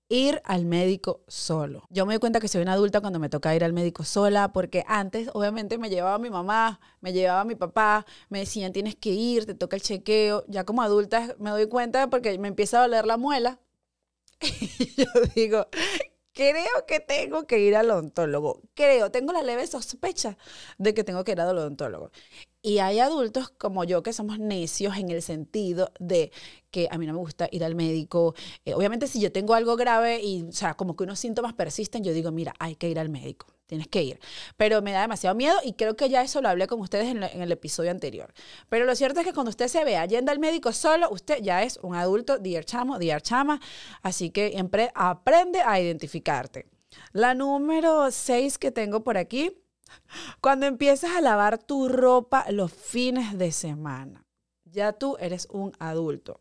ir 0.09 0.41
al 0.45 0.65
médico 0.65 1.23
solo. 1.29 1.85
Yo 1.91 2.07
me 2.07 2.15
doy 2.15 2.21
cuenta 2.21 2.41
que 2.41 2.49
soy 2.49 2.62
una 2.62 2.73
adulta 2.73 3.00
cuando 3.00 3.19
me 3.19 3.29
toca 3.29 3.55
ir 3.55 3.65
al 3.65 3.73
médico 3.73 4.05
sola, 4.05 4.53
porque 4.53 4.85
antes 4.88 5.31
obviamente 5.35 5.79
me 5.79 5.91
llevaba 5.91 6.19
mi 6.19 6.31
mamá, 6.31 6.81
me 7.00 7.12
llevaba 7.12 7.45
mi 7.45 7.55
papá, 7.55 8.07
me 8.29 8.41
decían 8.41 8.73
tienes 8.73 8.97
que 8.97 9.11
ir, 9.11 9.47
te 9.47 9.55
toca 9.55 9.77
el 9.77 9.83
chequeo. 9.83 10.45
Ya 10.49 10.65
como 10.65 10.83
adulta 10.83 11.35
me 11.38 11.50
doy 11.50 11.69
cuenta 11.69 12.09
porque 12.11 12.38
me 12.38 12.49
empieza 12.49 12.79
a 12.79 12.83
doler 12.83 13.07
la 13.07 13.17
muela. 13.17 13.61
Y 14.81 14.95
yo 14.97 15.07
digo, 15.35 15.67
creo 16.33 16.87
que 16.87 17.00
tengo 17.00 17.47
que 17.47 17.59
ir 17.61 17.77
al 17.77 17.91
odontólogo. 17.91 18.62
Creo, 18.75 19.11
tengo 19.11 19.33
la 19.33 19.43
leve 19.43 19.67
sospecha 19.67 20.38
de 20.79 20.95
que 20.95 21.05
tengo 21.05 21.25
que 21.25 21.33
ir 21.33 21.41
al 21.41 21.57
odontólogo. 21.59 22.11
Y 22.61 22.79
hay 22.79 22.99
adultos 22.99 23.50
como 23.50 23.85
yo 23.85 24.03
que 24.03 24.12
somos 24.12 24.41
necios 24.41 24.97
en 24.97 25.11
el 25.11 25.23
sentido 25.23 25.93
de 26.00 26.33
que 26.73 26.88
a 26.91 26.99
mí 26.99 27.07
no 27.07 27.12
me 27.12 27.21
gusta 27.21 27.49
ir 27.53 27.62
al 27.62 27.77
médico. 27.77 28.35
Eh, 28.65 28.75
obviamente 28.75 29.07
si 29.07 29.21
yo 29.21 29.31
tengo 29.31 29.55
algo 29.55 29.77
grave 29.77 30.21
y, 30.23 30.43
o 30.43 30.53
sea, 30.53 30.75
como 30.75 30.97
que 30.97 31.05
unos 31.05 31.21
síntomas 31.21 31.55
persisten, 31.55 32.03
yo 32.03 32.12
digo, 32.12 32.33
mira, 32.33 32.55
hay 32.59 32.75
que 32.75 32.88
ir 32.88 32.99
al 32.99 33.11
médico. 33.11 33.47
tienes 33.67 33.87
que 33.87 34.03
ir. 34.03 34.19
Pero 34.57 34.83
me 34.83 34.93
da 34.93 35.03
demasiado 35.03 35.37
miedo 35.37 35.57
y 35.62 35.75
creo 35.75 35.95
que 35.95 36.09
ya 36.09 36.23
eso 36.23 36.41
lo 36.43 36.49
hablé 36.49 36.67
con 36.67 36.81
ustedes 36.81 37.07
en, 37.09 37.23
el 37.23 37.53
episodio 37.53 37.91
anterior. 37.91 38.33
Pero 38.69 38.87
lo 38.87 38.97
cierto 38.97 39.21
es 39.21 39.27
que 39.27 39.33
cuando 39.33 39.50
usted 39.50 39.69
se 39.69 39.85
vea 39.85 40.05
yendo 40.07 40.33
al 40.33 40.38
médico 40.38 40.73
solo, 40.73 41.09
usted 41.11 41.41
ya 41.43 41.62
es 41.62 41.79
un 41.83 41.95
adulto, 41.95 42.38
dear 42.38 42.65
chamo, 42.65 42.99
dear 42.99 43.23
chama, 43.23 43.61
así 44.03 44.31
que 44.31 44.59
aprende 44.95 45.61
a 45.61 45.81
identificarte. 45.81 46.67
La 47.12 47.35
número 47.35 48.11
6 48.11 48.59
que 48.59 48.71
tengo 48.71 49.05
por 49.05 49.19
aquí, 49.19 49.53
cuando 50.40 50.66
empiezas 50.66 51.12
a 51.16 51.21
lavar 51.21 51.59
tu 51.59 51.88
ropa 51.88 52.45
los 52.50 52.73
fines 52.73 53.38
de 53.38 53.52
semana, 53.52 54.25
ya 54.64 54.92
tú 54.92 55.16
eres 55.21 55.49
un 55.50 55.73
adulto. 55.78 56.40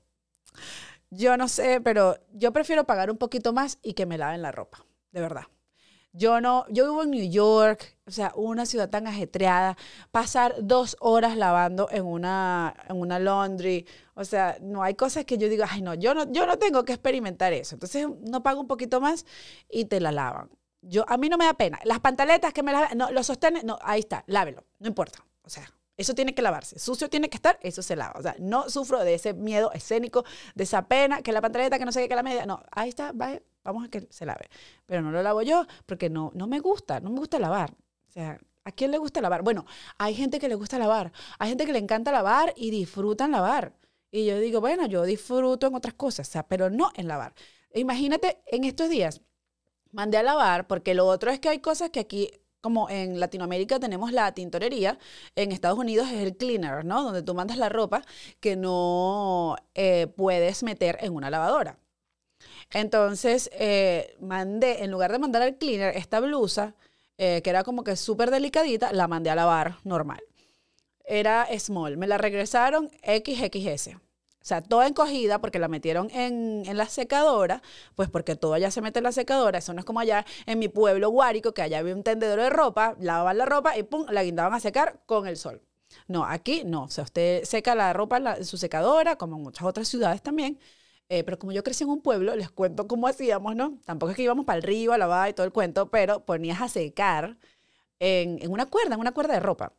Yo 1.09 1.37
no 1.37 1.47
sé, 1.47 1.79
pero 1.81 2.17
yo 2.33 2.51
prefiero 2.51 2.85
pagar 2.85 3.09
un 3.09 3.17
poquito 3.17 3.53
más 3.53 3.79
y 3.81 3.93
que 3.93 4.05
me 4.05 4.17
laven 4.17 4.41
la 4.41 4.51
ropa, 4.51 4.85
de 5.11 5.21
verdad. 5.21 5.45
Yo 6.13 6.41
no, 6.41 6.65
yo 6.69 6.85
vivo 6.85 7.03
en 7.03 7.11
New 7.11 7.29
York, 7.29 7.95
o 8.07 8.11
sea, 8.11 8.31
una 8.35 8.65
ciudad 8.65 8.89
tan 8.89 9.05
ajetreada, 9.05 9.77
pasar 10.09 10.55
dos 10.59 10.97
horas 10.99 11.37
lavando 11.37 11.89
en 11.91 12.05
una, 12.05 12.73
en 12.89 12.97
una 12.97 13.19
laundry, 13.19 13.85
o 14.15 14.25
sea, 14.25 14.57
no 14.59 14.81
hay 14.81 14.95
cosas 14.95 15.25
que 15.25 15.37
yo 15.37 15.47
diga, 15.47 15.67
ay 15.69 15.83
no, 15.83 15.93
yo 15.93 16.15
no, 16.15 16.31
yo 16.31 16.47
no 16.47 16.57
tengo 16.57 16.83
que 16.85 16.93
experimentar 16.93 17.53
eso. 17.53 17.75
Entonces, 17.75 18.07
no 18.21 18.41
pago 18.41 18.59
un 18.59 18.67
poquito 18.67 18.99
más 18.99 19.25
y 19.69 19.85
te 19.85 19.99
la 19.99 20.11
lavan. 20.11 20.49
Yo, 20.81 21.05
a 21.07 21.17
mí 21.17 21.29
no 21.29 21.37
me 21.37 21.45
da 21.45 21.53
pena. 21.53 21.79
Las 21.83 21.99
pantaletas 21.99 22.53
que 22.53 22.63
me 22.63 22.71
las, 22.71 22.95
no, 22.95 23.11
los 23.11 23.25
sostenes, 23.27 23.63
no, 23.63 23.77
ahí 23.81 24.01
está, 24.01 24.23
lávelo, 24.27 24.65
no 24.79 24.87
importa. 24.87 25.25
O 25.41 25.49
sea, 25.49 25.69
eso 25.97 26.13
tiene 26.13 26.35
que 26.35 26.43
lavarse. 26.43 26.77
Sucio 26.77 27.09
tiene 27.09 27.29
que 27.29 27.37
estar, 27.37 27.57
eso 27.61 27.81
se 27.81 27.95
lava. 27.95 28.13
O 28.19 28.21
sea, 28.21 28.35
no 28.39 28.69
sufro 28.69 29.03
de 29.03 29.15
ese 29.15 29.33
miedo 29.33 29.71
escénico, 29.73 30.23
de 30.53 30.63
esa 30.63 30.87
pena, 30.87 31.23
que 31.23 31.31
la 31.31 31.41
pantaleta, 31.41 31.79
que 31.79 31.85
no 31.85 31.91
sé 31.91 32.01
qué, 32.01 32.09
que 32.09 32.15
la 32.15 32.23
media. 32.23 32.45
No, 32.45 32.61
ahí 32.71 32.89
está, 32.89 33.13
vamos 33.63 33.85
a 33.85 33.89
que 33.89 34.07
se 34.11 34.25
lave. 34.25 34.47
Pero 34.85 35.01
no 35.01 35.11
lo 35.11 35.23
lavo 35.23 35.41
yo 35.41 35.65
porque 35.87 36.09
no, 36.09 36.31
no 36.35 36.45
me 36.45 36.59
gusta, 36.59 36.99
no 36.99 37.09
me 37.09 37.19
gusta 37.19 37.39
lavar. 37.39 37.71
O 38.07 38.11
sea, 38.11 38.39
¿a 38.63 38.71
quién 38.71 38.91
le 38.91 38.99
gusta 38.99 39.21
lavar? 39.21 39.41
Bueno, 39.41 39.65
hay 39.97 40.13
gente 40.13 40.39
que 40.39 40.47
le 40.47 40.55
gusta 40.55 40.77
lavar. 40.77 41.11
Hay 41.39 41.49
gente 41.49 41.65
que 41.65 41.73
le 41.73 41.79
encanta 41.79 42.11
lavar 42.11 42.53
y 42.55 42.69
disfrutan 42.69 43.31
lavar. 43.31 43.73
Y 44.11 44.25
yo 44.25 44.39
digo, 44.39 44.61
bueno, 44.61 44.85
yo 44.85 45.03
disfruto 45.03 45.67
en 45.67 45.75
otras 45.75 45.95
cosas, 45.95 46.29
o 46.29 46.31
sea, 46.31 46.47
pero 46.47 46.69
no 46.69 46.91
en 46.95 47.07
lavar. 47.07 47.33
Imagínate 47.73 48.41
en 48.45 48.63
estos 48.63 48.89
días, 48.89 49.21
mandé 49.97 50.17
a 50.17 50.23
lavar 50.23 50.67
porque 50.67 50.93
lo 50.93 51.07
otro 51.07 51.31
es 51.31 51.39
que 51.39 51.49
hay 51.49 51.59
cosas 51.59 51.89
que 51.89 51.99
aquí 51.99 52.31
como 52.61 52.89
en 52.89 53.19
Latinoamérica 53.19 53.79
tenemos 53.79 54.11
la 54.11 54.31
tintorería, 54.31 54.99
en 55.35 55.51
Estados 55.51 55.79
Unidos 55.79 56.07
es 56.11 56.21
el 56.21 56.35
cleaner, 56.37 56.85
¿no? 56.85 57.03
Donde 57.03 57.23
tú 57.23 57.33
mandas 57.33 57.57
la 57.57 57.69
ropa 57.69 58.03
que 58.39 58.55
no 58.55 59.55
eh, 59.73 60.07
puedes 60.15 60.63
meter 60.63 60.97
en 61.01 61.13
una 61.13 61.29
lavadora. 61.29 61.79
Entonces, 62.71 63.49
eh, 63.53 64.15
mandé, 64.19 64.83
en 64.83 64.91
lugar 64.91 65.11
de 65.11 65.19
mandar 65.19 65.41
al 65.41 65.57
cleaner, 65.57 65.95
esta 65.95 66.19
blusa, 66.19 66.75
eh, 67.17 67.41
que 67.43 67.49
era 67.49 67.63
como 67.63 67.83
que 67.83 67.95
súper 67.95 68.29
delicadita, 68.29 68.91
la 68.91 69.07
mandé 69.07 69.29
a 69.29 69.35
lavar 69.35 69.77
normal. 69.83 70.21
Era 71.05 71.47
small, 71.57 71.97
me 71.97 72.07
la 72.07 72.17
regresaron 72.17 72.91
XXS. 73.03 74.06
O 74.47 74.49
sea, 74.49 74.61
toda 74.61 74.87
encogida 74.87 75.41
porque 75.41 75.59
la 75.59 75.67
metieron 75.67 76.09
en, 76.11 76.63
la 76.77 76.85
secadora, 76.85 77.61
pues 77.95 78.09
porque 78.09 78.37
todo 78.37 78.53
allá 78.53 78.71
se 78.71 78.79
mete 78.79 78.99
en 78.99 79.03
la 79.03 79.11
secadora. 79.11 79.57
Eso 79.57 79.73
no 79.73 79.79
es 79.81 79.85
como 79.85 79.99
allá 79.99 80.25
en 80.45 80.57
mi 80.57 80.69
pueblo 80.69 81.09
guárico, 81.09 81.53
que 81.53 81.61
allá 81.61 81.79
había 81.79 81.93
un 81.93 82.01
tendedero 82.01 82.41
de 82.41 82.49
ropa, 82.49 82.95
lavaban 82.97 83.37
la 83.37 83.45
ropa 83.45 83.77
y 83.77 83.83
pum, 83.83 84.05
la 84.09 84.23
guindaban 84.23 84.53
a 84.53 84.61
secar 84.61 85.01
con 85.05 85.27
el 85.27 85.35
sol. 85.35 85.61
No, 86.07 86.23
aquí 86.23 86.63
no. 86.63 86.83
O 86.83 86.87
sea, 86.87 87.03
usted 87.03 87.43
seca 87.43 87.75
la 87.75 87.91
ropa 87.91 88.19
en, 88.37 88.45
su 88.45 88.57
secadora, 88.57 89.17
como 89.17 89.35
en 89.35 89.43
muchas 89.43 89.67
otras 89.67 89.89
ciudades 89.89 90.21
también. 90.21 90.57
Eh, 91.09 91.25
pero 91.25 91.37
como 91.37 91.51
yo 91.51 91.61
crecí 91.61 91.83
en 91.83 91.89
un 91.89 92.01
pueblo, 92.01 92.33
les 92.37 92.49
cuento 92.49 92.87
cómo 92.87 93.07
hacíamos, 93.09 93.53
¿no? 93.53 93.79
Tampoco 93.83 94.11
es 94.11 94.15
que 94.15 94.23
íbamos 94.23 94.45
para 94.45 94.59
el 94.59 94.63
río 94.63 94.93
a 94.93 94.97
lavar 94.97 95.29
y 95.29 95.33
todo 95.33 95.45
el 95.45 95.51
cuento, 95.51 95.89
pero 95.89 96.23
ponías 96.25 96.61
a 96.61 96.69
secar 96.69 97.37
en, 97.99 98.41
en 98.41 98.49
una 98.49 98.65
cuerda, 98.67 98.95
en 98.95 99.01
una 99.01 99.11
cuerda 99.13 99.33
de 99.33 99.41
ropa. 99.41 99.73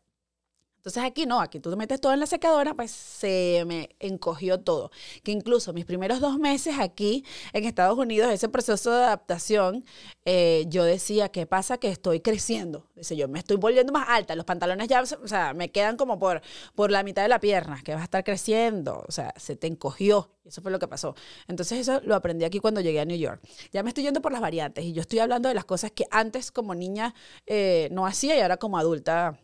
Entonces 0.78 1.02
aquí 1.02 1.26
no, 1.26 1.40
aquí 1.40 1.60
tú 1.60 1.70
te 1.70 1.76
metes 1.76 2.00
todo 2.00 2.12
en 2.12 2.20
la 2.20 2.26
secadora, 2.26 2.72
pues 2.74 2.90
se 2.90 3.64
me 3.66 3.90
encogió 3.98 4.60
todo. 4.60 4.90
Que 5.22 5.32
incluso 5.32 5.72
mis 5.72 5.84
primeros 5.84 6.20
dos 6.20 6.38
meses 6.38 6.76
aquí 6.78 7.24
en 7.52 7.64
Estados 7.64 7.98
Unidos, 7.98 8.32
ese 8.32 8.48
proceso 8.48 8.92
de 8.92 9.04
adaptación, 9.04 9.84
eh, 10.24 10.64
yo 10.68 10.84
decía, 10.84 11.28
¿qué 11.30 11.46
pasa? 11.46 11.78
Que 11.78 11.88
estoy 11.88 12.20
creciendo. 12.20 12.86
Dice, 12.94 13.16
yo 13.16 13.28
me 13.28 13.40
estoy 13.40 13.56
volviendo 13.56 13.92
más 13.92 14.08
alta, 14.08 14.34
los 14.36 14.44
pantalones 14.44 14.88
ya, 14.88 15.02
o 15.02 15.28
sea, 15.28 15.52
me 15.52 15.70
quedan 15.70 15.96
como 15.96 16.18
por, 16.18 16.42
por 16.74 16.90
la 16.90 17.02
mitad 17.02 17.22
de 17.22 17.28
la 17.28 17.40
pierna, 17.40 17.82
que 17.82 17.92
vas 17.92 18.02
a 18.02 18.04
estar 18.04 18.24
creciendo, 18.24 19.04
o 19.06 19.12
sea, 19.12 19.34
se 19.36 19.56
te 19.56 19.66
encogió. 19.66 20.30
Eso 20.44 20.62
fue 20.62 20.70
lo 20.70 20.78
que 20.78 20.88
pasó. 20.88 21.14
Entonces 21.46 21.80
eso 21.80 22.00
lo 22.04 22.14
aprendí 22.14 22.44
aquí 22.44 22.58
cuando 22.58 22.80
llegué 22.80 23.00
a 23.00 23.04
New 23.04 23.18
York. 23.18 23.42
Ya 23.70 23.82
me 23.82 23.90
estoy 23.90 24.04
yendo 24.04 24.22
por 24.22 24.32
las 24.32 24.40
variantes 24.40 24.84
y 24.84 24.94
yo 24.94 25.02
estoy 25.02 25.18
hablando 25.18 25.48
de 25.48 25.54
las 25.54 25.66
cosas 25.66 25.90
que 25.90 26.06
antes 26.10 26.50
como 26.50 26.74
niña 26.74 27.14
eh, 27.46 27.88
no 27.92 28.06
hacía 28.06 28.36
y 28.36 28.40
ahora 28.40 28.56
como 28.56 28.78
adulta 28.78 29.38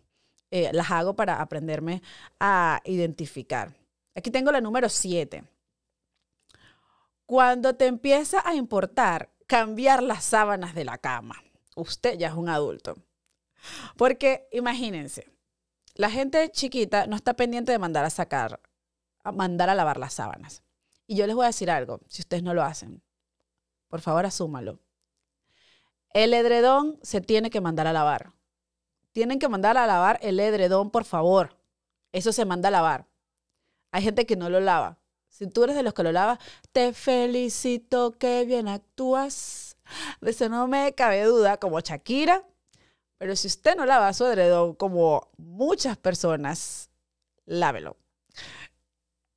eh, 0.55 0.71
las 0.73 0.89
hago 0.93 1.17
para 1.17 1.41
aprenderme 1.41 2.01
a 2.39 2.81
identificar. 2.85 3.75
Aquí 4.15 4.31
tengo 4.31 4.53
la 4.53 4.61
número 4.61 4.89
7. 4.89 5.43
Cuando 7.27 7.75
te 7.75 7.87
empieza 7.87 8.41
a 8.49 8.55
importar 8.55 9.33
cambiar 9.49 10.01
las 10.01 10.23
sábanas 10.23 10.73
de 10.77 10.85
la 10.85 10.99
cama, 10.99 11.43
usted 11.75 12.17
ya 12.19 12.29
es 12.29 12.35
un 12.35 12.49
adulto. 12.49 12.95
Porque 13.97 14.47
imagínense, 14.53 15.27
la 15.97 16.09
gente 16.09 16.49
chiquita 16.53 17.09
no 17.09 17.17
está 17.17 17.35
pendiente 17.35 17.73
de 17.73 17.81
mandar 17.81 18.05
a 18.05 18.11
sacar, 18.11 18.61
mandar 19.25 19.71
a 19.71 19.75
lavar 19.75 19.99
las 19.99 20.15
sábanas. 20.15 20.63
Y 21.09 21.17
yo 21.17 21.27
les 21.27 21.35
voy 21.35 21.47
a 21.47 21.49
decir 21.49 21.69
algo, 21.69 21.99
si 22.07 22.23
ustedes 22.23 22.45
no 22.45 22.55
lo 22.55 22.63
hacen, 22.63 23.03
por 23.89 24.01
favor 24.03 24.25
asúmalo. 24.25 24.79
El 26.11 26.33
edredón 26.33 27.01
se 27.03 27.21
tiene 27.21 27.51
que 27.51 27.61
mandar 27.61 27.89
a 27.89 27.93
lavar 27.93 28.35
tienen 29.15 29.39
que 29.39 29.49
mandar 29.49 29.79
a 29.79 29.87
lavar 29.87 30.19
el 30.23 30.41
edredón, 30.41 30.91
por 30.91 31.05
favor. 31.05 31.57
Eso 32.13 32.33
se 32.33 32.45
manda 32.45 32.69
a 32.69 32.73
lavar. 32.73 33.07
Hay 33.93 34.03
gente 34.03 34.27
que 34.27 34.37
no 34.37 34.51
lo 34.51 34.61
lava. 34.61 34.99
Si 35.29 35.47
tú 35.47 35.63
eres 35.65 35.77
de 35.77 35.85
los 35.85 35.95
que 35.95 36.03
lo 36.03 36.11
lava, 36.13 36.39
te 36.73 36.93
felicito, 36.93 38.19
que 38.19 38.45
bien 38.45 38.67
actúas. 38.69 39.77
De 40.21 40.33
eso 40.33 40.49
no 40.49 40.67
me 40.67 40.95
cabe 40.95 41.23
duda, 41.25 41.59
como 41.59 41.79
Shakira. 41.79 42.45
Pero 43.17 43.37
si 43.37 43.47
usted 43.47 43.77
no 43.77 43.87
lava 43.87 44.13
su 44.13 44.27
edredón, 44.27 44.75
como 44.75 45.29
muchas 45.37 45.97
personas, 45.97 46.91
lávelo. 47.47 47.97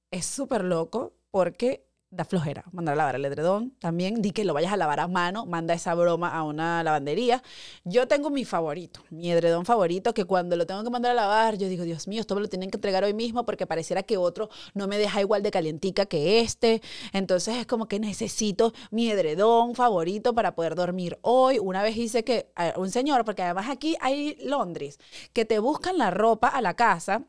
Es 0.09 0.25
súper 0.25 0.63
loco 0.63 1.13
porque 1.29 1.86
da 2.09 2.23
flojera 2.23 2.63
mandar 2.71 2.93
a 2.93 2.95
lavar 2.95 3.15
el 3.15 3.25
edredón. 3.25 3.71
También 3.79 4.21
di 4.21 4.31
que 4.31 4.45
lo 4.45 4.53
vayas 4.53 4.71
a 4.71 4.77
lavar 4.77 4.99
a 5.01 5.07
mano, 5.07 5.45
manda 5.45 5.73
esa 5.73 5.93
broma 5.93 6.29
a 6.29 6.43
una 6.43 6.81
lavandería. 6.83 7.43
Yo 7.83 8.07
tengo 8.07 8.29
mi 8.29 8.45
favorito, 8.45 9.01
mi 9.09 9.29
edredón 9.29 9.65
favorito, 9.65 10.13
que 10.13 10.23
cuando 10.23 10.55
lo 10.55 10.65
tengo 10.65 10.83
que 10.83 10.89
mandar 10.89 11.11
a 11.11 11.15
lavar, 11.15 11.57
yo 11.57 11.67
digo, 11.67 11.83
Dios 11.83 12.07
mío, 12.07 12.21
esto 12.21 12.35
me 12.35 12.41
lo 12.41 12.47
tienen 12.47 12.69
que 12.71 12.77
entregar 12.77 13.03
hoy 13.03 13.13
mismo 13.13 13.45
porque 13.45 13.67
pareciera 13.67 14.03
que 14.03 14.15
otro 14.17 14.49
no 14.73 14.87
me 14.87 14.97
deja 14.97 15.19
igual 15.19 15.43
de 15.43 15.51
calientica 15.51 16.05
que 16.05 16.39
este. 16.39 16.81
Entonces 17.11 17.57
es 17.57 17.65
como 17.65 17.87
que 17.87 17.99
necesito 17.99 18.73
mi 18.89 19.09
edredón 19.09 19.75
favorito 19.75 20.33
para 20.33 20.55
poder 20.55 20.75
dormir 20.75 21.19
hoy. 21.21 21.59
Una 21.59 21.83
vez 21.83 21.97
hice 21.97 22.23
que 22.23 22.51
un 22.77 22.89
señor, 22.89 23.25
porque 23.25 23.43
además 23.43 23.67
aquí 23.69 23.97
hay 23.99 24.37
Londres, 24.43 24.97
que 25.33 25.43
te 25.43 25.59
buscan 25.59 25.97
la 25.97 26.09
ropa 26.11 26.47
a 26.47 26.61
la 26.61 26.75
casa 26.75 27.25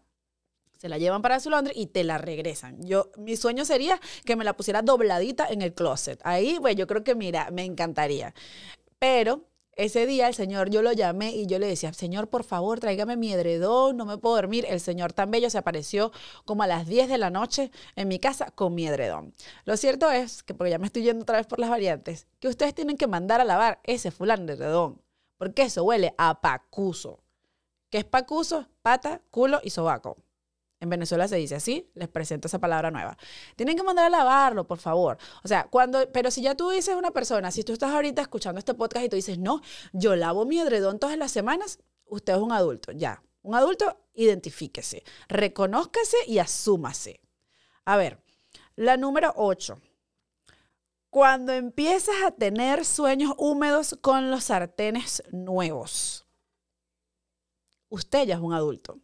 se 0.79 0.89
la 0.89 0.97
llevan 0.97 1.23
para 1.23 1.41
su 1.41 1.51
Londres 1.51 1.77
y 1.77 1.87
te 1.87 2.05
la 2.05 2.19
regresan. 2.19 2.81
Yo, 2.83 3.11
mi 3.17 3.37
sueño 3.37 3.65
sería 3.65 4.01
que 4.25 4.37
me 4.37 4.45
la 4.45 4.57
pusiera 4.57 4.81
dobladita 4.81 5.47
en 5.49 5.61
el 5.61 5.75
closet. 5.75 6.21
Ahí, 6.25 6.57
pues 6.61 6.77
yo 6.77 6.87
creo 6.87 7.05
que, 7.05 7.15
mira, 7.15 7.51
me 7.51 7.65
encantaría. 7.65 8.33
Pero 8.99 9.45
ese 9.79 10.07
día 10.07 10.27
el 10.29 10.35
señor, 10.35 10.71
yo 10.71 10.83
lo 10.83 10.93
llamé 10.93 11.31
y 11.31 11.47
yo 11.47 11.59
le 11.59 11.67
decía, 11.67 11.93
señor, 11.93 12.29
por 12.29 12.43
favor, 12.45 12.81
tráigame 12.81 13.17
mi 13.17 13.33
edredón, 13.33 13.97
no 13.97 14.05
me 14.05 14.19
puedo 14.19 14.37
dormir. 14.37 14.67
El 14.69 14.81
señor 14.81 15.13
tan 15.13 15.31
bello 15.31 15.51
se 15.51 15.59
apareció 15.59 16.13
como 16.45 16.63
a 16.63 16.67
las 16.67 16.87
10 16.87 17.09
de 17.09 17.19
la 17.19 17.31
noche 17.31 17.71
en 17.97 18.09
mi 18.09 18.19
casa 18.19 18.51
con 18.53 18.75
mi 18.75 18.87
edredón. 18.87 19.35
Lo 19.65 19.77
cierto 19.77 20.11
es 20.11 20.43
que, 20.43 20.55
porque 20.55 20.71
ya 20.71 20.79
me 20.79 20.87
estoy 20.87 21.03
yendo 21.03 21.23
otra 21.23 21.39
vez 21.39 21.47
por 21.47 21.59
las 21.61 21.71
variantes, 21.71 22.27
que 22.41 22.49
ustedes 22.49 22.75
tienen 22.75 22.97
que 22.97 23.07
mandar 23.07 23.41
a 23.41 23.45
lavar 23.45 23.81
ese 23.85 24.11
fulano 24.11 24.47
de 24.47 24.55
edredón, 24.55 25.01
porque 25.37 25.63
eso 25.63 25.85
huele 25.85 26.15
a 26.19 26.41
pacuso. 26.41 27.23
¿Qué 27.91 27.99
es 27.99 28.05
pacuso? 28.05 28.69
Pata, 28.83 29.23
culo 29.31 29.61
y 29.63 29.71
sobaco. 29.71 30.17
En 30.81 30.89
Venezuela 30.89 31.27
se 31.27 31.37
dice 31.37 31.57
así, 31.57 31.91
les 31.95 32.09
presento 32.09 32.47
esa 32.47 32.61
palabra 32.61 32.91
nueva. 32.91 33.17
Tienen 33.57 33.77
que 33.77 33.83
mandar 33.83 34.07
a 34.07 34.11
lavarlo, 34.11 34.67
por 34.67 34.79
favor. 34.79 35.19
O 35.43 35.49
sea, 35.49 35.67
cuando, 35.69 36.11
pero 36.13 36.31
si 36.31 36.41
ya 36.41 36.55
tú 36.55 36.71
dices 36.71 36.95
una 36.95 37.11
persona, 37.11 37.51
si 37.51 37.65
tú 37.65 37.73
estás 37.73 37.91
ahorita 37.91 38.23
escuchando 38.23 38.61
este 38.61 38.75
podcast 38.75 39.05
y 39.05 39.09
tú 39.09 39.17
dices, 39.17 39.39
no, 39.39 39.61
yo 39.93 40.15
lavo 40.15 40.45
mi 40.47 40.61
edredón 40.61 41.01
todas 41.01 41.19
las 41.19 41.33
semanas, 41.33 41.81
usted 42.07 42.35
es 42.35 42.39
un 42.39 42.53
adulto, 42.53 42.93
ya. 42.93 43.23
Un 43.43 43.55
adulto, 43.55 43.99
identifíquese, 44.15 45.05
reconózcase 45.29 46.17
y 46.27 46.39
asúmase. 46.39 47.21
A 47.85 47.97
ver, 47.97 48.23
la 48.77 48.97
número 48.97 49.33
8. 49.37 49.81
Cuando 51.11 51.53
empiezas 51.53 52.17
a 52.25 52.31
tener 52.31 52.85
sueños 52.85 53.33
húmedos 53.39 53.99
con 54.01 54.31
los 54.31 54.45
sartenes 54.45 55.25
nuevos, 55.33 56.27
usted 57.89 58.27
ya 58.27 58.35
es 58.35 58.41
un 58.41 58.53
adulto. 58.53 59.01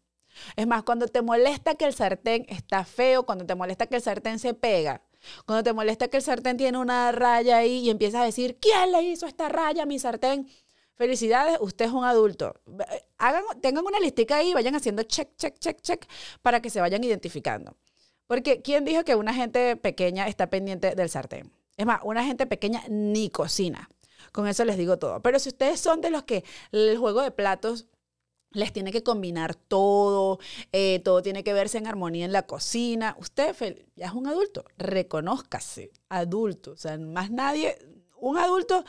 Es 0.56 0.66
más, 0.66 0.82
cuando 0.82 1.06
te 1.06 1.22
molesta 1.22 1.74
que 1.74 1.84
el 1.84 1.94
sartén 1.94 2.46
está 2.48 2.84
feo, 2.84 3.24
cuando 3.24 3.46
te 3.46 3.54
molesta 3.54 3.86
que 3.86 3.96
el 3.96 4.02
sartén 4.02 4.38
se 4.38 4.54
pega, 4.54 5.02
cuando 5.46 5.62
te 5.64 5.72
molesta 5.72 6.08
que 6.08 6.18
el 6.18 6.22
sartén 6.22 6.56
tiene 6.56 6.78
una 6.78 7.12
raya 7.12 7.58
ahí 7.58 7.78
y 7.78 7.90
empiezas 7.90 8.22
a 8.22 8.24
decir, 8.24 8.58
¿quién 8.60 8.92
le 8.92 9.02
hizo 9.02 9.26
esta 9.26 9.48
raya 9.48 9.84
a 9.84 9.86
mi 9.86 9.98
sartén? 9.98 10.48
Felicidades, 10.94 11.58
usted 11.60 11.86
es 11.86 11.92
un 11.92 12.04
adulto. 12.04 12.54
Hagan, 13.18 13.42
tengan 13.60 13.84
una 13.84 13.98
listica 13.98 14.36
ahí, 14.36 14.54
vayan 14.54 14.76
haciendo 14.76 15.02
check, 15.02 15.36
check, 15.36 15.58
check, 15.58 15.80
check 15.80 16.06
para 16.40 16.60
que 16.60 16.70
se 16.70 16.80
vayan 16.80 17.02
identificando. 17.02 17.76
Porque 18.26 18.62
¿quién 18.62 18.84
dijo 18.84 19.04
que 19.04 19.16
una 19.16 19.34
gente 19.34 19.76
pequeña 19.76 20.28
está 20.28 20.48
pendiente 20.48 20.94
del 20.94 21.10
sartén? 21.10 21.52
Es 21.76 21.84
más, 21.84 22.00
una 22.04 22.24
gente 22.24 22.46
pequeña 22.46 22.82
ni 22.88 23.28
cocina. 23.28 23.88
Con 24.32 24.46
eso 24.46 24.64
les 24.64 24.78
digo 24.78 24.98
todo. 24.98 25.20
Pero 25.20 25.38
si 25.38 25.48
ustedes 25.48 25.80
son 25.80 26.00
de 26.00 26.10
los 26.10 26.22
que 26.22 26.44
el 26.72 26.96
juego 26.96 27.22
de 27.22 27.30
platos 27.30 27.86
les 28.54 28.72
tiene 28.72 28.92
que 28.92 29.02
combinar 29.02 29.54
todo, 29.54 30.38
eh, 30.72 31.00
todo 31.04 31.22
tiene 31.22 31.44
que 31.44 31.52
verse 31.52 31.78
en 31.78 31.86
armonía 31.86 32.24
en 32.24 32.32
la 32.32 32.46
cocina. 32.46 33.16
Usted 33.18 33.54
ya 33.96 34.06
es 34.06 34.12
un 34.12 34.26
adulto, 34.26 34.64
reconózcase, 34.78 35.92
adulto. 36.08 36.72
O 36.72 36.76
sea, 36.76 36.96
más 36.96 37.30
nadie, 37.30 37.76
un 38.16 38.38
adulto, 38.38 38.84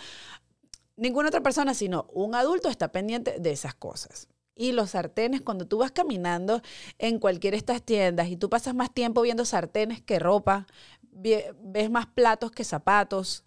ninguna 0.95 1.29
otra 1.29 1.41
persona, 1.41 1.74
sino 1.74 2.07
un 2.13 2.36
adulto 2.36 2.69
está 2.69 2.91
pendiente 2.91 3.39
de 3.39 3.51
esas 3.51 3.75
cosas. 3.75 4.27
Y 4.55 4.72
los 4.72 4.91
sartenes, 4.91 5.41
cuando 5.41 5.67
tú 5.67 5.79
vas 5.79 5.91
caminando 5.91 6.62
en 6.98 7.19
cualquiera 7.19 7.55
de 7.55 7.60
estas 7.60 7.84
tiendas 7.84 8.29
y 8.29 8.38
tú 8.38 8.50
pasas 8.50 8.74
más 8.74 8.93
tiempo 8.93 9.22
viendo 9.22 9.43
sartenes 9.43 10.01
que 10.01 10.17
ropa, 10.17 10.65
ves 11.12 11.89
más 11.89 12.07
platos 12.07 12.51
que 12.51 12.63
zapatos, 12.63 13.43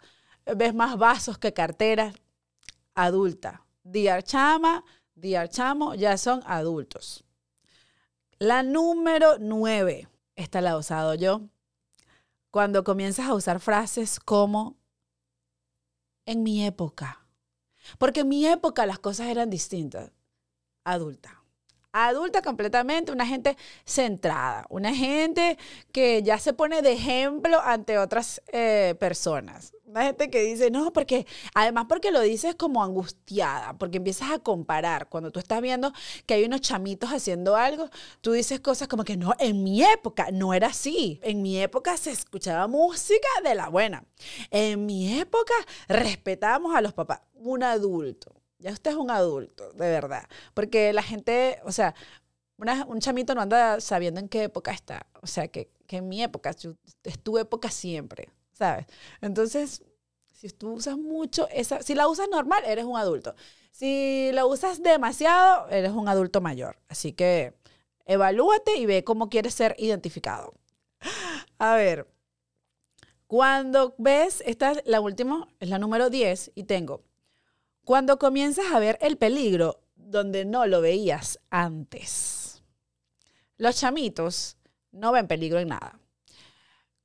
ves 0.55 0.75
más 0.75 0.97
vasos 0.97 1.39
que 1.39 1.53
carteras, 1.53 2.13
adulta. 2.93 3.65
Diarchama, 5.19 5.95
Diarchamo 5.95 5.95
ya 5.95 6.17
son 6.17 6.41
adultos. 6.45 7.23
La 8.39 8.63
número 8.63 9.37
nueve, 9.39 10.07
esta 10.35 10.61
la 10.61 10.71
he 10.71 10.75
usado 10.75 11.13
yo, 11.15 11.41
cuando 12.51 12.83
comienzas 12.83 13.27
a 13.27 13.33
usar 13.33 13.59
frases 13.59 14.19
como 14.19 14.77
en 16.25 16.43
mi 16.43 16.65
época. 16.65 17.25
Porque 17.97 18.21
en 18.21 18.29
mi 18.29 18.45
época 18.45 18.85
las 18.85 18.99
cosas 18.99 19.27
eran 19.27 19.49
distintas. 19.49 20.11
Adulta 20.83 21.38
adulta 21.91 22.41
completamente, 22.41 23.11
una 23.11 23.25
gente 23.25 23.57
centrada, 23.85 24.65
una 24.69 24.93
gente 24.93 25.57
que 25.91 26.21
ya 26.23 26.37
se 26.37 26.53
pone 26.53 26.81
de 26.81 26.93
ejemplo 26.93 27.59
ante 27.61 27.97
otras 27.97 28.41
eh, 28.51 28.95
personas. 28.99 29.73
Una 29.85 30.03
gente 30.03 30.29
que 30.29 30.43
dice, 30.43 30.69
no, 30.69 30.93
porque 30.93 31.25
además 31.55 31.85
porque 31.89 32.11
lo 32.11 32.21
dices 32.21 32.53
como 32.53 32.83
angustiada, 32.83 33.75
porque 33.79 33.97
empiezas 33.97 34.29
a 34.31 34.37
comparar. 34.37 35.09
Cuando 35.09 35.31
tú 35.31 35.39
estás 35.39 35.61
viendo 35.61 35.91
que 36.27 36.35
hay 36.35 36.43
unos 36.43 36.61
chamitos 36.61 37.09
haciendo 37.09 37.55
algo, 37.55 37.89
tú 38.21 38.33
dices 38.33 38.59
cosas 38.59 38.87
como 38.87 39.03
que 39.03 39.17
no, 39.17 39.33
en 39.39 39.63
mi 39.63 39.81
época 39.83 40.27
no 40.31 40.53
era 40.53 40.67
así. 40.67 41.19
En 41.23 41.41
mi 41.41 41.59
época 41.59 41.97
se 41.97 42.11
escuchaba 42.11 42.67
música 42.67 43.27
de 43.43 43.55
la 43.55 43.69
buena. 43.69 44.05
En 44.51 44.85
mi 44.85 45.19
época 45.19 45.53
respetábamos 45.87 46.75
a 46.75 46.81
los 46.81 46.93
papás. 46.93 47.21
Un 47.33 47.63
adulto 47.63 48.38
ya 48.59 48.71
usted 48.71 48.91
es 48.91 48.97
un 48.97 49.09
adulto, 49.09 49.71
de 49.73 49.89
verdad. 49.89 50.27
Porque 50.53 50.93
la 50.93 51.01
gente, 51.01 51.59
o 51.63 51.71
sea, 51.71 51.95
un 52.87 52.99
chamito 52.99 53.33
no 53.35 53.41
anda 53.41 53.79
sabiendo 53.79 54.19
en 54.19 54.27
qué 54.27 54.43
época 54.43 54.71
está. 54.71 55.07
O 55.21 55.27
sea, 55.27 55.47
que, 55.47 55.71
en 55.87 56.07
mi 56.07 56.21
época, 56.21 56.51
es 57.03 57.19
tu 57.19 57.37
época 57.37 57.71
siempre, 57.71 58.29
¿sabes? 58.51 58.85
Entonces, 59.21 59.83
si 60.33 60.49
tú 60.49 60.73
usas 60.73 60.97
mucho 60.97 61.47
esa, 61.49 61.81
si 61.81 61.95
la 61.95 62.07
usas 62.07 62.29
normal, 62.29 62.63
eres 62.65 62.85
un 62.85 62.97
adulto. 62.97 63.33
Si 63.71 64.31
la 64.33 64.45
usas 64.45 64.83
demasiado, 64.83 65.69
eres 65.69 65.91
un 65.91 66.07
adulto 66.07 66.41
mayor. 66.41 66.77
Así 66.89 67.13
que 67.13 67.53
evalúate 68.05 68.75
y 68.77 68.85
ve 68.85 69.03
cómo 69.03 69.29
quieres 69.29 69.53
ser 69.53 69.75
identificado. 69.77 70.53
A 71.59 71.75
ver, 71.75 72.07
cuando 73.27 73.95
ves, 73.97 74.43
esta 74.45 74.71
es 74.71 74.81
la 74.85 75.01
última, 75.01 75.47
es 75.59 75.69
la 75.69 75.79
número 75.79 76.09
10 76.09 76.51
y 76.55 76.63
tengo 76.63 77.03
cuando 77.89 78.19
comienzas 78.19 78.71
a 78.71 78.77
ver 78.77 78.99
el 79.01 79.17
peligro 79.17 79.81
donde 79.95 80.45
no 80.45 80.67
lo 80.67 80.79
veías 80.79 81.39
antes. 81.49 82.61
Los 83.57 83.79
chamitos 83.79 84.57
no 84.91 85.11
ven 85.11 85.27
peligro 85.27 85.57
en 85.57 85.69
nada. 85.69 85.99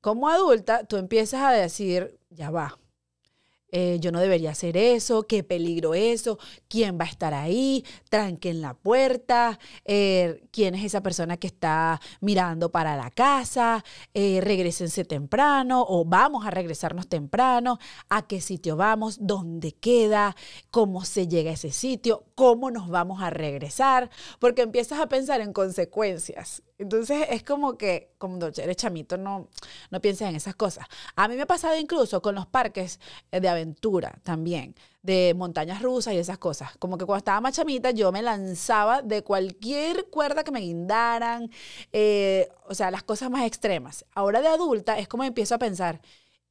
Como 0.03 0.29
adulta, 0.29 0.85
tú 0.85 0.99
empiezas 0.99 1.41
a 1.41 1.53
decir, 1.53 2.21
ya 2.29 2.51
va, 2.51 2.79
eh, 3.77 3.99
yo 3.99 4.13
no 4.13 4.21
debería 4.21 4.53
hacer 4.53 4.77
eso, 4.77 5.25
qué 5.25 5.43
peligro 5.43 5.95
eso, 5.95 6.39
quién 6.69 6.97
va 6.97 7.07
a 7.07 7.09
estar 7.09 7.35
ahí, 7.35 7.85
tranquen 8.09 8.61
la 8.61 8.75
puerta, 8.75 9.59
eh, 9.85 10.45
quién 10.53 10.77
es 10.77 10.85
esa 10.85 11.03
persona 11.03 11.39
que 11.39 11.49
está 11.49 12.01
mirando 12.21 12.71
para 12.71 12.97
la 12.97 13.11
casa, 13.11 13.85
eh, 14.15 14.39
regresense 14.41 15.05
temprano 15.05 15.85
o 15.89 16.05
vamos 16.05 16.47
a 16.47 16.53
regresarnos 16.53 17.09
temprano, 17.09 17.81
a 18.09 18.29
qué 18.29 18.41
sitio 18.41 18.77
vamos, 18.77 19.19
dónde 19.21 19.73
queda, 19.73 20.37
cómo 20.71 21.05
se 21.05 21.27
llega 21.27 21.51
a 21.51 21.55
ese 21.55 21.73
sitio, 21.73 22.27
cómo 22.37 22.71
nos 22.71 22.89
vamos 22.89 23.23
a 23.23 23.31
regresar, 23.31 24.09
porque 24.39 24.63
empiezas 24.63 25.01
a 25.01 25.09
pensar 25.09 25.41
en 25.41 25.53
consecuencias 25.53 26.63
entonces 26.79 27.27
es 27.31 27.43
como 27.45 27.79
que, 27.79 28.15
como 28.19 28.45
eres 28.45 28.77
chamito, 28.77 29.17
no, 29.17 29.49
no 29.91 30.01
pienses 30.01 30.29
en 30.29 30.37
esas 30.37 30.57
cosas. 30.57 30.87
A 31.15 31.29
mí 31.29 31.37
me 31.37 31.43
ha 31.43 31.47
pasado 31.47 31.77
incluso 31.79 32.21
con 32.21 32.35
los 32.35 32.47
parques 32.47 32.99
eh, 33.31 33.41
de 33.41 33.49
aventura 33.49 34.19
también, 34.25 34.75
de 35.03 35.35
montañas 35.37 35.83
rusas 35.83 36.15
y 36.15 36.19
esas 36.19 36.39
cosas. 36.39 36.77
Como 36.79 36.99
que 36.99 37.05
cuando 37.05 37.19
estaba 37.19 37.41
más 37.41 37.55
chamita 37.55 37.93
yo 37.93 38.11
me 38.11 38.23
lanzaba 38.23 39.03
de 39.03 39.23
cualquier 39.23 40.07
cuerda 40.11 40.43
que 40.43 40.51
me 40.51 40.61
guindaran, 40.61 41.51
eh, 41.93 42.49
o 42.67 42.75
sea, 42.75 42.91
las 42.91 43.05
cosas 43.05 43.31
más 43.31 43.45
extremas. 43.45 44.05
Ahora 44.13 44.41
de 44.41 44.49
adulta 44.49 44.99
es 44.99 45.07
como 45.07 45.23
empiezo 45.25 45.55
a 45.55 45.59
pensar, 45.59 46.01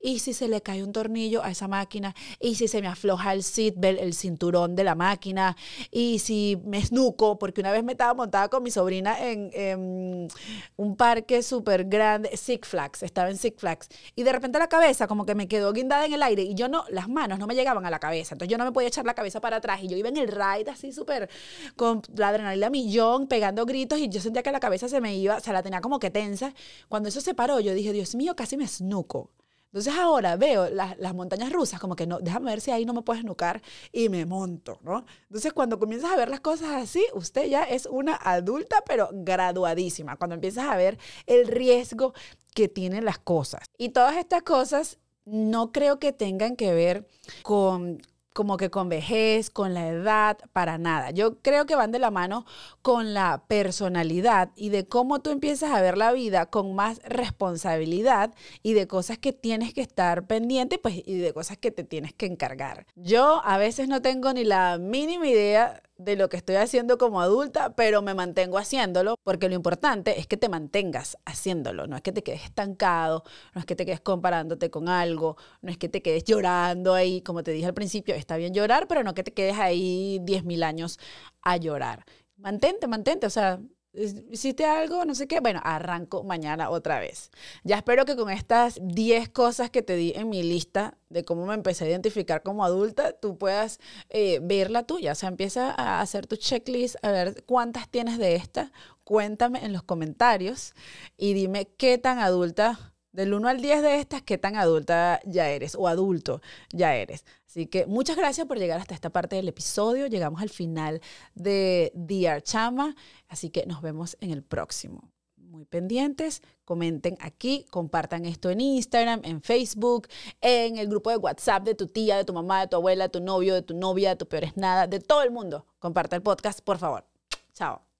¿Y 0.06 0.20
si 0.20 0.34
se 0.34 0.50
le 0.50 0.62
cae 0.62 0.84
un 0.84 0.92
tornillo 0.92 1.42
a 1.44 1.52
esa 1.52 1.70
máquina? 1.70 2.14
¿Y 2.42 2.56
si 2.56 2.68
se 2.68 2.82
me 2.82 2.90
afloja 2.90 3.32
el 3.32 3.42
seatbelt, 3.42 4.02
el 4.02 4.14
cinturón 4.14 4.76
de 4.76 4.84
la 4.84 4.96
máquina? 4.96 5.56
¿Y 5.92 6.20
si 6.20 6.62
me 6.66 6.80
esnuco? 6.80 7.40
Porque 7.40 7.62
una 7.62 7.72
vez 7.72 7.86
me 7.86 7.94
estaba 7.94 8.14
montada 8.14 8.50
con 8.50 8.64
mi 8.64 8.70
sobrina 8.70 9.16
en, 9.18 10.28
un 10.76 10.96
parque 10.98 11.42
súper 11.42 11.86
grande, 11.86 12.36
Six 12.36 12.68
Flags, 12.68 13.04
estaba 13.04 13.30
en 13.30 13.38
Six 13.38 13.56
Flags. 13.58 13.88
Y 14.14 14.24
de 14.24 14.34
repente 14.34 14.60
la 14.60 14.68
cabeza 14.68 15.08
como 15.08 15.26
que 15.26 15.36
me 15.36 15.48
quedó 15.48 15.72
guindada 15.72 16.06
en 16.06 16.12
el 16.12 16.24
aire 16.24 16.44
y 16.44 16.54
yo 16.54 16.68
no, 16.68 16.84
las 16.90 17.08
manos 17.08 17.40
no 17.40 17.48
me 17.48 17.56
llegaban 17.56 17.86
a 17.86 17.90
la 17.90 18.00
cabeza. 18.00 18.36
Entonces 18.36 18.52
yo 18.52 18.58
no 18.58 18.66
me 18.66 18.74
podía 18.74 18.90
echar 18.90 19.06
la 19.06 19.14
cabeza 19.14 19.40
para 19.40 19.58
atrás. 19.58 19.82
Y 19.84 19.88
yo 19.88 19.96
iba 19.96 20.10
en 20.10 20.18
el 20.18 20.28
ride 20.28 20.70
así 20.70 20.92
súper 20.92 21.30
con 21.78 22.02
la 22.14 22.28
adrenalina 22.28 22.70
millón, 22.70 23.28
pegando 23.28 23.66
gritos 23.66 24.00
y 24.00 24.10
yo 24.10 24.20
sentía 24.20 24.44
que 24.44 24.52
la 24.52 24.60
cabeza 24.60 24.90
se 24.90 25.00
me 25.00 25.16
iba, 25.16 25.38
o 25.38 25.40
sea, 25.40 25.54
la 25.54 25.64
tenía 25.64 25.80
como 25.80 25.98
que 25.98 26.10
tensa. 26.10 26.54
Cuando 26.90 27.08
eso 27.08 27.22
se 27.22 27.34
paró, 27.34 27.62
yo 27.62 27.74
dije, 27.74 27.94
Dios 27.94 28.16
mío, 28.16 28.36
casi 28.36 28.58
me 28.58 28.66
esnuco. 28.66 29.32
Entonces 29.74 29.96
ahora 29.96 30.36
veo 30.36 30.70
las, 30.70 31.16
montañas 31.16 31.52
rusas 31.52 31.80
como 31.80 31.96
que 31.96 32.06
no, 32.06 32.20
déjame 32.20 32.52
ver 32.52 32.62
si 32.62 32.70
ahí 32.70 32.86
no 32.86 32.94
me 32.94 33.02
puedes 33.02 33.24
nucar 33.24 33.60
y 33.92 34.08
me 34.08 34.24
monto, 34.28 34.78
¿no? 34.84 35.04
Entonces 35.24 35.52
cuando 35.52 35.80
comienzas 35.80 36.12
a 36.12 36.16
ver 36.16 36.30
las 36.30 36.42
cosas 36.42 36.70
así, 36.74 37.04
usted 37.16 37.48
ya 37.48 37.64
es 37.64 37.88
una 37.88 38.16
adulta 38.16 38.84
pero 38.86 39.10
graduadísima, 39.12 40.16
cuando 40.16 40.36
empiezas 40.36 40.70
a 40.70 40.78
ver 40.78 41.00
el 41.26 41.48
riesgo 41.48 42.14
que 42.54 42.68
tienen 42.68 43.04
las 43.04 43.18
cosas. 43.18 43.64
Y 43.76 43.90
todas 43.90 44.16
estas 44.18 44.44
cosas 44.44 45.00
no 45.26 45.72
creo 45.72 45.98
que 45.98 46.14
tengan 46.14 46.56
que 46.56 46.72
ver 46.72 47.08
con, 47.42 48.00
como 48.34 48.58
que 48.58 48.70
con 48.70 48.90
vejez, 48.90 49.50
con 49.50 49.74
la 49.74 49.88
edad, 49.88 50.38
para 50.52 50.78
nada. 50.78 51.12
Yo 51.12 51.40
creo 51.42 51.66
que 51.66 51.76
van 51.76 51.92
de 51.92 52.00
la 52.00 52.12
mano 52.12 52.46
con 52.82 53.14
la 53.14 53.44
personalidad 53.48 54.52
y 54.56 54.70
de 54.70 54.88
cómo 54.88 55.22
tú 55.22 55.30
empiezas 55.30 55.72
a 55.72 55.82
ver 55.82 55.98
la 55.98 56.12
vida 56.12 56.48
con 56.48 56.76
más 56.76 57.02
responsabilidad 57.06 58.34
y 58.62 58.74
de 58.74 58.88
cosas 58.88 59.18
que 59.18 59.34
tienes 59.34 59.74
que 59.74 59.82
estar 59.82 60.28
pendiente 60.28 60.78
pues, 60.78 61.02
y 61.06 61.18
de 61.18 61.34
cosas 61.34 61.58
que 61.58 61.72
te 61.72 61.84
tienes 61.84 62.14
que 62.14 62.26
encargar. 62.26 62.86
Yo 62.96 63.42
a 63.46 63.58
veces 63.58 63.88
no 63.88 64.02
tengo 64.02 64.34
ni 64.34 64.44
la 64.44 64.78
mínima 64.78 65.28
idea 65.28 65.82
de 65.98 66.16
lo 66.16 66.30
que 66.30 66.38
estoy 66.38 66.56
haciendo 66.56 66.98
como 66.98 67.22
adulta, 67.22 67.76
pero 67.76 68.02
me 68.02 68.14
mantengo 68.14 68.58
haciéndolo 68.58 69.16
porque 69.24 69.50
lo 69.50 69.56
importante 69.56 70.20
es 70.20 70.28
que 70.28 70.38
te 70.38 70.50
mantengas 70.50 71.18
haciéndolo, 71.26 71.88
no 71.88 71.96
es 71.96 72.02
que 72.02 72.12
te 72.12 72.24
quedes 72.24 72.44
estancado, 72.44 73.24
no 73.54 73.60
es 73.60 73.66
que 73.66 73.76
te 73.76 73.86
quedes 73.86 74.02
comparándote 74.02 74.70
con 74.70 74.90
algo, 74.90 75.38
no 75.62 75.72
es 75.72 75.78
que 75.78 75.90
te 75.90 76.02
quedes 76.02 76.24
llorando 76.24 76.94
ahí, 76.94 77.22
como 77.22 77.44
te 77.44 77.52
dije 77.52 77.68
al 77.68 77.74
principio, 77.74 78.16
está 78.16 78.38
bien 78.38 78.54
llorar, 78.54 78.88
pero 78.88 79.04
no 79.04 79.14
que 79.14 79.24
te 79.24 79.34
quedes 79.34 79.58
ahí 79.60 80.20
10.000 80.24 80.64
años 80.64 81.00
a 81.42 81.58
llorar. 81.58 82.06
Mantente, 82.38 82.88
mantente, 82.88 83.28
o 83.28 83.30
sea, 83.30 83.60
hiciste 83.94 84.66
algo, 84.66 85.06
no 85.06 85.16
sé 85.16 85.28
qué, 85.28 85.40
bueno, 85.40 85.62
arranco 85.64 86.24
mañana 86.24 86.70
otra 86.70 87.00
vez. 87.00 87.32
Ya 87.64 87.78
espero 87.78 88.06
que 88.06 88.16
con 88.16 88.30
estas 88.30 88.80
10 88.82 89.30
cosas 89.30 89.70
que 89.70 89.82
te 89.82 89.96
di 89.96 90.14
en 90.16 90.30
mi 90.30 90.44
lista 90.44 90.98
de 91.10 91.24
cómo 91.24 91.46
me 91.46 91.54
empecé 91.54 91.86
a 91.86 91.90
identificar 91.90 92.42
como 92.42 92.66
adulta, 92.66 93.14
tú 93.14 93.38
puedas 93.38 93.80
eh, 94.10 94.40
ver 94.42 94.72
la 94.72 94.84
tuya. 94.84 95.12
O 95.12 95.16
sea, 95.16 95.30
empieza 95.30 95.72
a 95.72 96.02
hacer 96.02 96.28
tu 96.28 96.36
checklist, 96.36 96.96
a 97.04 97.12
ver 97.12 97.44
cuántas 97.46 97.90
tienes 97.90 98.18
de 98.18 98.36
esta. 98.36 98.72
Cuéntame 99.04 99.64
en 99.64 99.74
los 99.74 99.84
comentarios 99.84 100.74
y 101.18 101.34
dime 101.34 101.68
qué 101.78 101.98
tan 101.98 102.20
adulta 102.20 102.93
del 103.14 103.34
1 103.34 103.48
al 103.48 103.62
10 103.62 103.82
de 103.82 104.00
estas, 104.00 104.22
qué 104.24 104.38
tan 104.38 104.56
adulta 104.58 105.22
ya 105.26 105.48
eres 105.50 105.76
o 105.76 105.88
adulto 105.88 106.42
ya 106.72 106.96
eres. 106.96 107.24
Así 107.48 107.68
que 107.68 107.86
muchas 107.86 108.18
gracias 108.18 108.48
por 108.48 108.58
llegar 108.58 108.80
hasta 108.80 108.96
esta 108.96 109.12
parte 109.12 109.36
del 109.36 109.48
episodio. 109.48 110.08
Llegamos 110.08 110.42
al 110.42 110.50
final 110.50 111.00
de 111.36 111.92
Dear 111.96 112.42
Chama, 112.42 112.96
así 113.30 113.50
que 113.52 113.66
nos 113.66 113.82
vemos 113.82 114.18
en 114.20 114.32
el 114.32 114.44
próximo. 114.44 115.12
muy 115.38 115.66
pendientes, 115.66 116.42
comenten 116.66 117.16
aquí, 117.22 117.68
compartan 117.70 118.26
esto 118.26 118.50
en 118.50 118.60
Instagram, 118.60 119.22
en 119.24 119.40
Facebook, 119.44 120.08
en 120.42 120.78
el 120.78 120.88
grupo 120.88 121.12
de 121.12 121.18
WhatsApp 121.18 121.64
de 121.64 121.76
tu 121.76 121.86
tía, 121.86 122.18
de 122.18 122.26
tu 122.26 122.34
mamá, 122.34 122.62
de 122.62 122.68
tu 122.70 122.78
abuela, 122.78 123.04
de 123.04 123.10
tu 123.10 123.20
novio, 123.20 123.54
de 123.54 123.62
tu 123.62 123.76
novia, 123.76 124.10
de 124.10 124.16
tu 124.16 124.28
peor 124.28 124.46
es 124.46 124.58
nada, 124.58 124.88
de 124.88 125.00
todo 125.00 125.22
el 125.22 125.30
mundo. 125.30 125.68
Comparta 125.78 126.16
el 126.16 126.24
podcast, 126.24 126.62
por 126.62 126.80
favor. 126.80 127.06
Chao. 127.54 127.93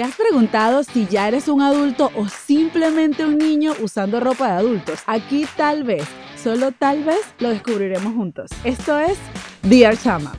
¿Te 0.00 0.04
has 0.04 0.16
preguntado 0.16 0.82
si 0.82 1.06
ya 1.06 1.28
eres 1.28 1.46
un 1.46 1.60
adulto 1.60 2.10
o 2.16 2.26
simplemente 2.26 3.22
un 3.22 3.36
niño 3.36 3.74
usando 3.82 4.18
ropa 4.18 4.46
de 4.46 4.52
adultos? 4.52 5.00
Aquí 5.06 5.44
tal 5.58 5.84
vez, 5.84 6.04
solo 6.42 6.72
tal 6.72 7.04
vez, 7.04 7.20
lo 7.38 7.50
descubriremos 7.50 8.14
juntos. 8.14 8.50
Esto 8.64 8.98
es 8.98 9.18
Dear 9.62 9.98
Chama. 9.98 10.32